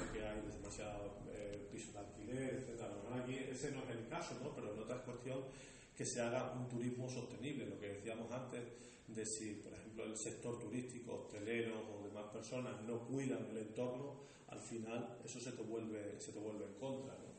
[0.00, 2.82] porque hay demasiados eh, pisos de alquiler, etc.
[3.22, 4.52] aquí ese no es el caso, ¿no?
[4.54, 5.38] pero en otra cuestión
[6.02, 8.60] que se haga un turismo sostenible, lo que decíamos antes
[9.06, 14.16] de si, por ejemplo, el sector turístico, hostelero o demás personas no cuidan el entorno,
[14.48, 17.14] al final eso se te vuelve, se te vuelve en contra.
[17.14, 17.30] ¿no?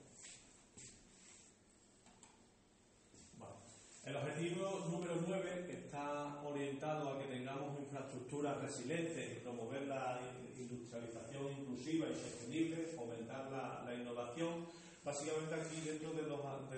[4.05, 10.21] El objetivo número 9 está orientado a que tengamos infraestructuras resilientes promover la
[10.57, 14.67] industrialización inclusiva y sostenible, fomentar la, innovación.
[15.03, 16.23] Básicamente aquí dentro de,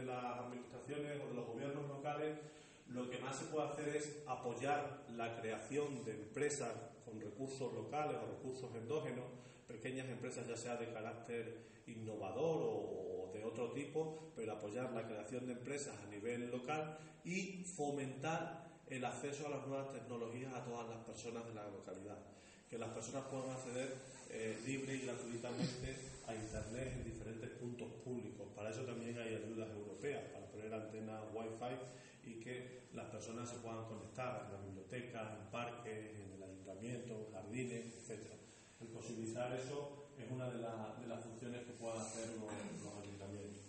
[0.03, 2.35] las administraciones o de los gobiernos locales
[2.89, 6.71] lo que más se puede hacer es apoyar la creación de empresas
[7.03, 9.25] con recursos locales o recursos endógenos,
[9.67, 15.45] pequeñas empresas ya sea de carácter innovador o de otro tipo, pero apoyar la creación
[15.45, 20.89] de empresas a nivel local y fomentar el acceso a las nuevas tecnologías a todas
[20.89, 22.17] las personas de la localidad.
[22.69, 23.95] Que las personas puedan acceder
[24.29, 28.47] eh, libre y gratuitamente a Internet en diferentes puntos públicos.
[28.55, 33.57] Para eso también hay ayudas europeas, para poner antenas Wi-Fi y que las personas se
[33.57, 38.33] puedan conectar en la biblioteca, en parques, en el ayuntamiento, jardines, etc.
[38.81, 42.51] El posibilitar eso es una de, de las funciones que puedan hacer los,
[42.83, 43.61] los ayuntamientos.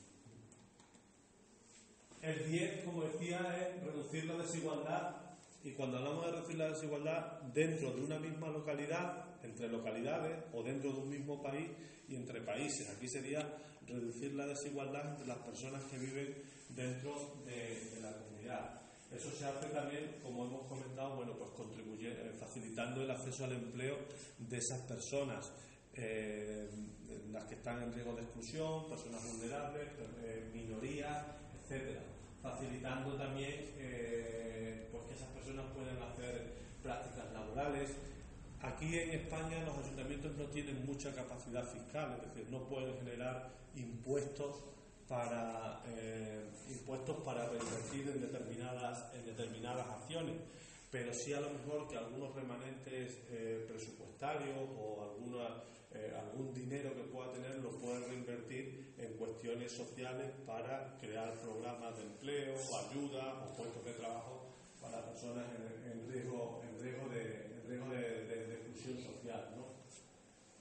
[2.23, 5.26] El 10, como decía, es reducir la desigualdad
[5.67, 10.63] y cuando hablamos de reducir la desigualdad dentro de una misma localidad, entre localidades o
[10.63, 11.69] dentro de un mismo país
[12.09, 12.89] y entre países.
[12.89, 13.43] Aquí sería
[13.85, 16.37] reducir la desigualdad entre las personas que viven
[16.71, 18.81] dentro de, la comunidad.
[19.11, 21.51] Eso se hace también, como hemos comentado, bueno, pues
[22.01, 23.97] eh, facilitando el acceso al empleo
[24.39, 25.53] de esas personas,
[25.95, 26.69] eh,
[27.33, 29.89] las que están en riesgo de exclusión, personas vulnerables,
[30.23, 31.27] eh, minorías,
[31.61, 32.03] etcétera,
[32.51, 33.75] facilitando también
[34.91, 37.91] pues que esas personas puedan hacer prácticas laborales,
[38.63, 43.51] Aquí en España los ayuntamientos no tienen mucha capacidad fiscal, es decir, no pueden generar
[43.77, 44.57] impuestos
[45.07, 50.35] para eh, impuestos para reinvertir en determinadas en determinadas acciones,
[50.91, 55.63] pero sí a lo mejor que algunos remanentes eh, presupuestarios o alguna,
[55.97, 61.97] eh, algún dinero que pueda tener lo pueden reinvertir en cuestiones sociales para crear programas
[61.97, 64.47] de empleo, ayuda o puestos de trabajo
[64.81, 65.47] para personas
[65.91, 69.55] en, riesgo, en riesgo de, riesgo de, exclusión social.
[69.57, 69.67] ¿no?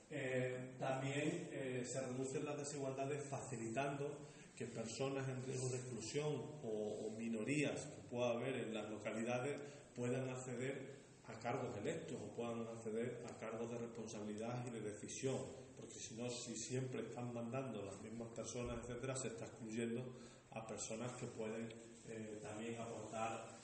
[0.09, 4.25] Eh, también eh, se reducen las desigualdades facilitando
[4.55, 9.57] que personas en riesgo de exclusión o, minorías que pueda haber en las localidades
[9.95, 10.95] puedan acceder
[11.27, 15.37] a cargos electos o puedan acceder a cargos de responsabilidad y de decisión,
[15.77, 20.03] porque si no, si siempre están mandando las mismas personas, etcétera, se está excluyendo
[20.51, 21.69] a personas que pueden
[22.07, 23.55] eh, también aportar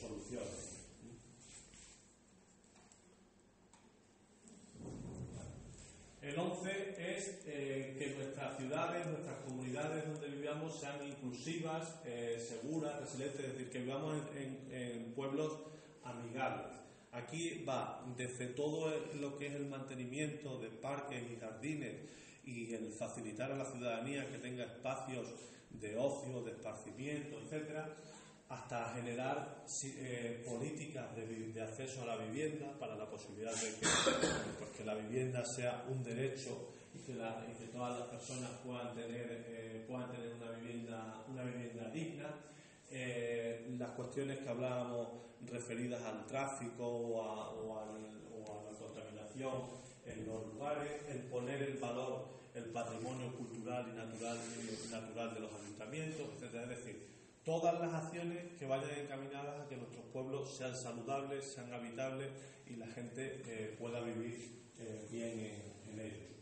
[0.00, 0.84] soluciones.
[6.24, 12.98] El 11 es eh, que nuestras ciudades, nuestras comunidades donde vivamos sean inclusivas, eh, seguras,
[12.98, 15.52] resilientes, es decir, que vivamos en, pueblos
[16.02, 16.83] amigables.
[17.14, 21.94] Aquí va desde todo lo que es el mantenimiento de parques y jardines
[22.44, 25.28] y el facilitar a la ciudadanía que tenga espacios
[25.70, 27.94] de ocio, de esparcimiento, etcétera,
[28.48, 33.86] hasta generar eh, políticas de, acceso a la vivienda para la posibilidad de que,
[34.58, 39.84] pues, la vivienda sea un derecho y que, que todas las personas puedan tener, eh,
[39.88, 42.34] puedan tener una, vivienda, una vivienda digna.
[42.96, 45.08] Eh, las cuestiones que hablábamos
[45.42, 47.52] referidas al tráfico o a,
[48.70, 49.52] la contaminación
[50.06, 54.38] en los lugares, el poner el valor, el patrimonio cultural y natural,
[54.92, 56.54] natural de los ayuntamientos, etc.
[56.62, 57.08] Es decir,
[57.44, 62.28] todas las acciones que vayan encaminadas a que nuestros pueblos sean saludables, sean habitables
[62.66, 65.40] y la gente eh, pueda vivir eh, bien
[65.90, 66.33] en ellos.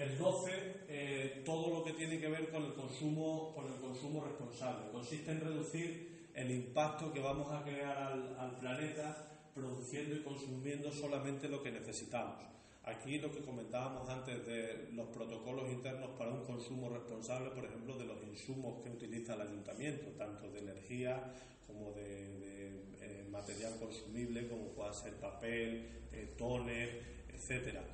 [0.00, 0.50] El 12,
[0.88, 4.90] eh, todo lo que tiene que ver con el consumo, con el consumo responsable.
[4.90, 11.50] Consiste en reducir el impacto que vamos a crear al, planeta produciendo y consumiendo solamente
[11.50, 12.42] lo que necesitamos.
[12.84, 17.98] Aquí lo que comentábamos antes de los protocolos internos para un consumo responsable, por ejemplo,
[17.98, 21.30] de los insumos que utiliza el ayuntamiento, tanto de energía
[21.66, 22.70] como de,
[23.02, 27.02] eh, material consumible, como pueda ser papel, eh, toner,
[27.34, 27.84] etcétera.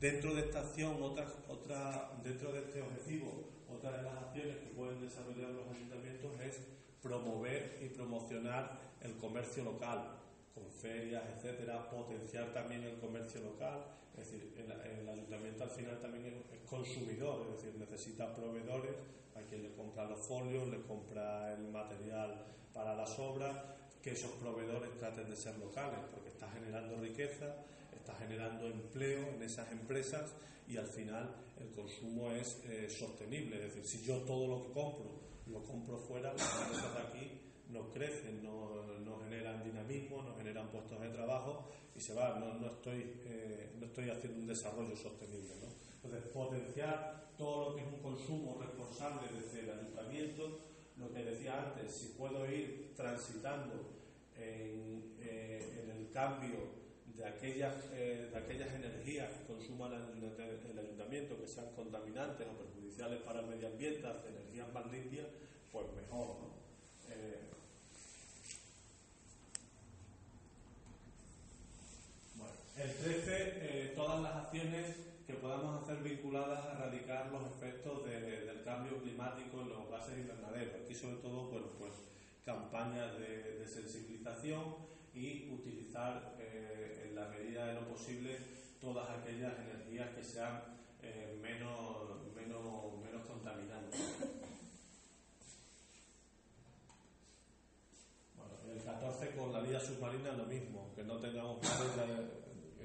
[0.00, 4.66] Dentro de esta acción, otra, otra, dentro de este objetivo, otra de las acciones que
[4.76, 6.60] pueden desarrollar los ayuntamientos es
[7.02, 10.20] promover y promocionar el comercio local,
[10.54, 13.84] con ferias, etcétera, potenciar también el comercio local,
[14.16, 18.94] es decir, el, ayuntamiento al final también es, consumidor, es decir, necesita proveedores
[19.36, 23.56] a quien le compra los folios, le compra el material para las obras,
[24.02, 27.54] que esos proveedores traten de ser locales, porque está generando riqueza
[28.04, 30.34] está generando empleo en esas empresas
[30.68, 33.56] y al final el consumo es eh, sostenible.
[33.56, 37.40] Es decir, si yo todo lo que compro lo compro fuera, las empresas de aquí
[37.70, 42.66] no crecen, no, generan dinamismo, no generan puestos de trabajo y se va, no, no
[42.66, 45.54] estoy, eh, no estoy haciendo un desarrollo sostenible.
[46.02, 50.60] Entonces, potenciar todo lo que es un consumo responsable desde el ayuntamiento,
[50.98, 53.90] lo que decía antes, si puedo ir transitando
[54.36, 56.83] en, eh, en el cambio
[57.14, 63.22] de aquellas, eh, de aquellas energías que consuma el, ayuntamiento que sean contaminantes o perjudiciales
[63.22, 65.26] para el medio ambiente hacia energías más limpias,
[65.70, 66.36] pues mejor.
[67.10, 67.40] Eh,
[72.76, 78.62] el 13, eh, todas las acciones que podamos hacer vinculadas a erradicar los efectos del
[78.64, 80.74] cambio climático en los gases invernaderos.
[80.82, 81.92] Aquí sobre todo, bueno, pues
[82.44, 88.36] campañas de, de sensibilización y utilizar eh, en la medida de lo posible
[88.80, 90.62] todas aquellas energías que sean
[91.02, 94.00] eh, menos, menos, menos contaminantes.
[98.36, 101.58] Bueno, el 14 con la vida submarina lo mismo, que no tengamos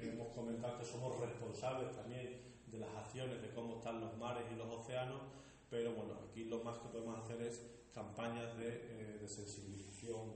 [0.00, 4.56] hemos comentado que somos responsables también de las acciones de cómo están los mares y
[4.56, 5.20] los océanos,
[5.68, 7.60] pero bueno, aquí lo más que podemos hacer es
[7.92, 10.32] campañas eh, de sensibilización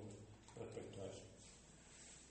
[0.57, 1.34] respecto a eso.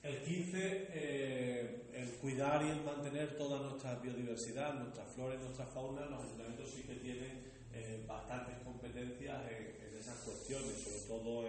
[0.04, 5.64] El 15, eh, el cuidar y el mantener toda nuestra biodiversidad, nuestra flora y nuestra
[5.64, 7.42] fauna, los ayuntamientos sí que tienen
[7.72, 11.46] eh, bastantes competencias en, esas cuestiones, sobre todo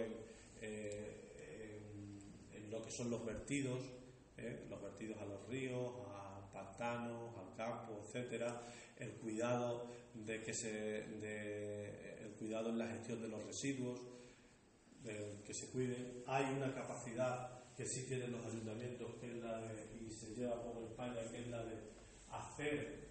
[0.62, 1.36] eh,
[2.54, 3.82] en, lo que son los vertidos,
[4.70, 8.62] los vertidos a los ríos, a pantanos, al campo, etcétera,
[8.98, 11.00] el cuidado de que se,
[12.24, 14.00] el cuidado en la gestión de los residuos,
[15.04, 16.24] que se cuiden.
[16.26, 20.64] Hay una capacidad que sí tienen los ayuntamientos, que es la de, y se lleva
[20.64, 21.74] por España, que es la de
[22.32, 23.06] hacer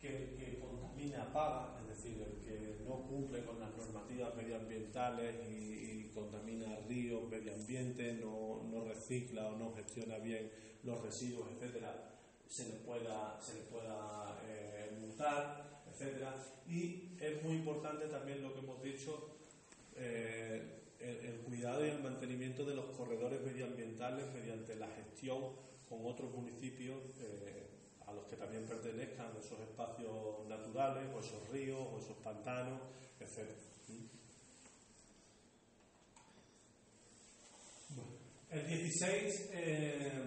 [0.00, 5.34] que el que contamina paga, es decir, el que no cumple con las normativas medioambientales
[5.48, 10.50] y, contamina ríos, medio ambiente, no, no, recicla o no gestiona bien
[10.82, 12.10] los residuos, etcétera,
[12.48, 16.34] se le pueda, se le pueda eh, multar, etcétera.
[16.66, 19.28] Y es muy importante también lo que hemos dicho.
[19.94, 25.52] Eh, el, cuidado y el mantenimiento de los corredores medioambientales mediante la gestión
[25.88, 27.66] con otros municipios eh,
[28.06, 32.80] a los que también pertenezcan esos espacios naturales, o esos ríos, o esos pantanos,
[33.20, 33.48] etc.
[38.50, 40.18] el 16 eh,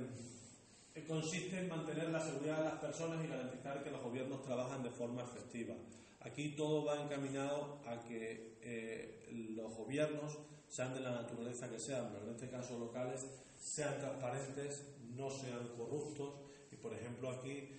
[1.08, 4.92] consiste en mantener la seguridad de las personas y garantizar que los gobiernos trabajan de
[4.92, 5.76] forma efectiva.
[6.24, 10.38] Aquí todo va encaminado a que eh, los gobiernos
[10.68, 13.26] sean de la naturaleza que sean, pero en este caso locales,
[13.60, 14.86] sean transparentes,
[15.16, 16.36] no sean corruptos.
[16.72, 17.70] Y por ejemplo aquí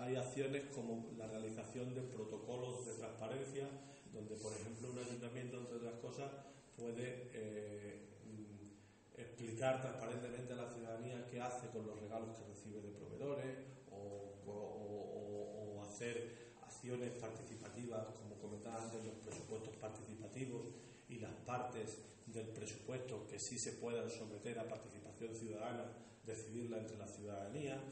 [0.00, 3.68] hay, acciones como la realización de protocolos de transparencia,
[4.12, 6.30] donde por ejemplo un ayuntamiento, entre otras cosas,
[6.76, 12.80] puede eh, mm, explicar transparentemente a la ciudadanía qué hace con los regalos que recibe
[12.80, 13.58] de proveedores
[13.90, 16.47] o, o hacer
[16.78, 20.62] acciones participativas, como comentaba antes, los presupuestos participativos
[21.08, 25.90] y las partes del presupuesto que sí se puedan someter a participación ciudadana,
[26.24, 27.82] decidirla entre la ciudadanía,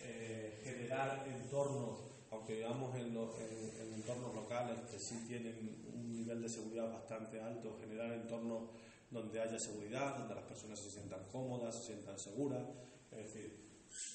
[0.00, 6.48] eh, generar entornos aunque vivamos en, en, entornos locales que sí tienen un nivel de
[6.48, 8.70] seguridad bastante alto, generar entornos
[9.10, 12.64] donde haya seguridad, donde las personas se sientan cómodas, se sientan seguras.
[13.10, 13.62] Es decir,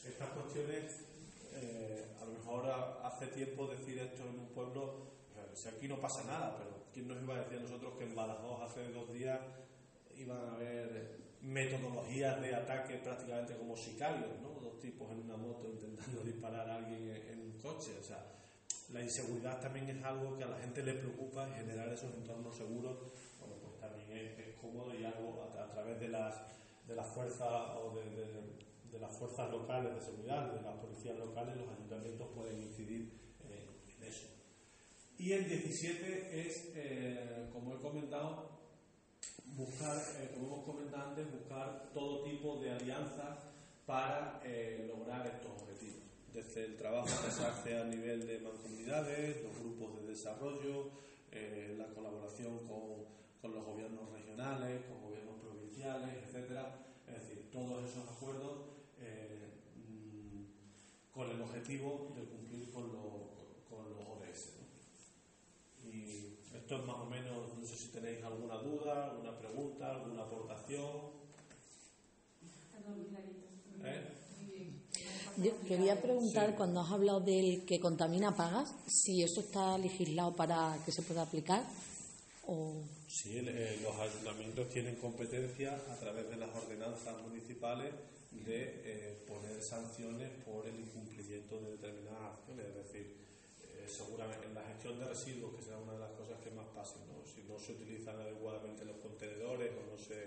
[0.04, 1.06] estas cuestiones,
[1.62, 2.70] eh, a lo mejor
[3.04, 5.08] hace tiempo decir esto en un pueblo,
[5.54, 8.16] si aquí no pasa nada, pero ¿quién nos iba a decir a nosotros que en
[8.16, 9.40] Badajoz hace dos días
[10.16, 14.50] iban a haber metodologías de ataque prácticamente como sicarios, ¿no?
[14.60, 17.98] Dos tipos en una moto intentando disparar a alguien en un coche.
[18.00, 18.26] O sea,
[18.92, 22.98] la inseguridad también es algo que a la gente le preocupa generar esos entornos seguros.
[23.40, 26.36] Bueno, pues también es, cómodo y algo a, través de las,
[26.88, 28.58] de las fuerzas o de, de,
[29.00, 33.12] las fuerzas locales de seguridad, de las policías locales, los ayuntamientos pueden incidir
[33.44, 34.28] eh, en eso.
[35.18, 38.58] Y el 17 es, eh, como he comentado,
[39.58, 43.40] buscar, eh, como hemos comentado antes, buscar todo tipo de alianzas
[43.86, 46.04] para eh, lograr estos objetivos.
[46.32, 50.92] Desde el trabajo que se hace a nivel de mancomunidades, los grupos de desarrollo,
[51.32, 53.06] eh, la colaboración con,
[53.42, 56.86] con, los gobiernos regionales, con gobiernos provinciales, etcétera.
[57.08, 60.44] Es decir, todos esos acuerdos mm,
[61.14, 64.54] con el objetivo de cumplir con, con los ODS.
[65.84, 70.24] Y esto es más o menos, no sé si tenéis alguna duda, alguna pregunta, alguna
[70.24, 71.18] aportación.
[73.84, 74.18] ¿Eh?
[75.38, 80.80] Yo quería preguntar, cuando has hablado del que contamina pagas, si eso está legislado para
[80.84, 81.64] que se pueda aplicar.
[82.48, 82.82] O...
[83.08, 87.94] Sí, eh, los ayuntamientos tienen competencia a través de las ordenanzas municipales
[88.46, 92.66] de eh, poner sanciones por el incumplimiento de determinadas acciones.
[92.68, 93.18] Es decir,
[93.88, 97.02] seguramente en la gestión de residuos, que será una de las cosas que más pasen,
[97.08, 97.26] ¿no?
[97.26, 100.24] si no se utilizan adecuadamente los contenedores o no se,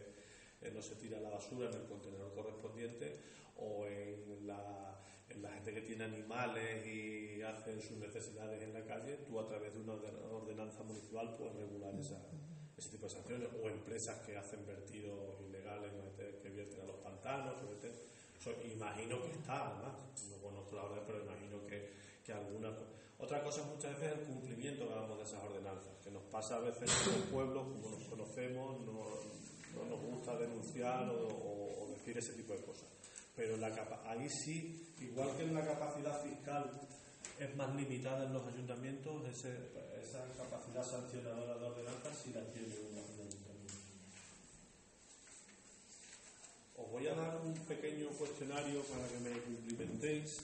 [0.62, 3.16] eh, no se tira la basura en el contenedor correspondiente,
[3.61, 8.85] o en la, en la gente que tiene animales y hacen sus necesidades en la
[8.85, 9.95] calle, tú a través de una
[10.32, 12.23] ordenanza municipal puedes regular esa,
[12.81, 15.93] ese tipo de sanciones, o empresas que hacen vertidos ilegales,
[16.43, 17.55] que vierten a los pantanos,
[18.65, 19.93] imagino que está, además,
[20.31, 21.93] no conozco la orden, pero imagino que,
[22.24, 22.74] que alguna
[23.19, 26.90] otra cosa muchas veces es el cumplimiento de esas ordenanzas, que nos pasa a veces
[27.07, 32.62] en el pueblo, como nos conocemos, no, nos gusta denunciar o, decir ese tipo de
[32.62, 32.89] cosas.
[33.36, 33.69] Pero la
[34.07, 36.70] ahí sí, igual que en la capacidad fiscal
[37.40, 39.48] es más limitada en los ayuntamientos, esa
[40.36, 43.50] capacidad sancionadora de ordenanzas sí la tiene un ayuntamiento.
[46.76, 50.40] Os voy a dar un pequeño cuestionario para que me cumplimentéis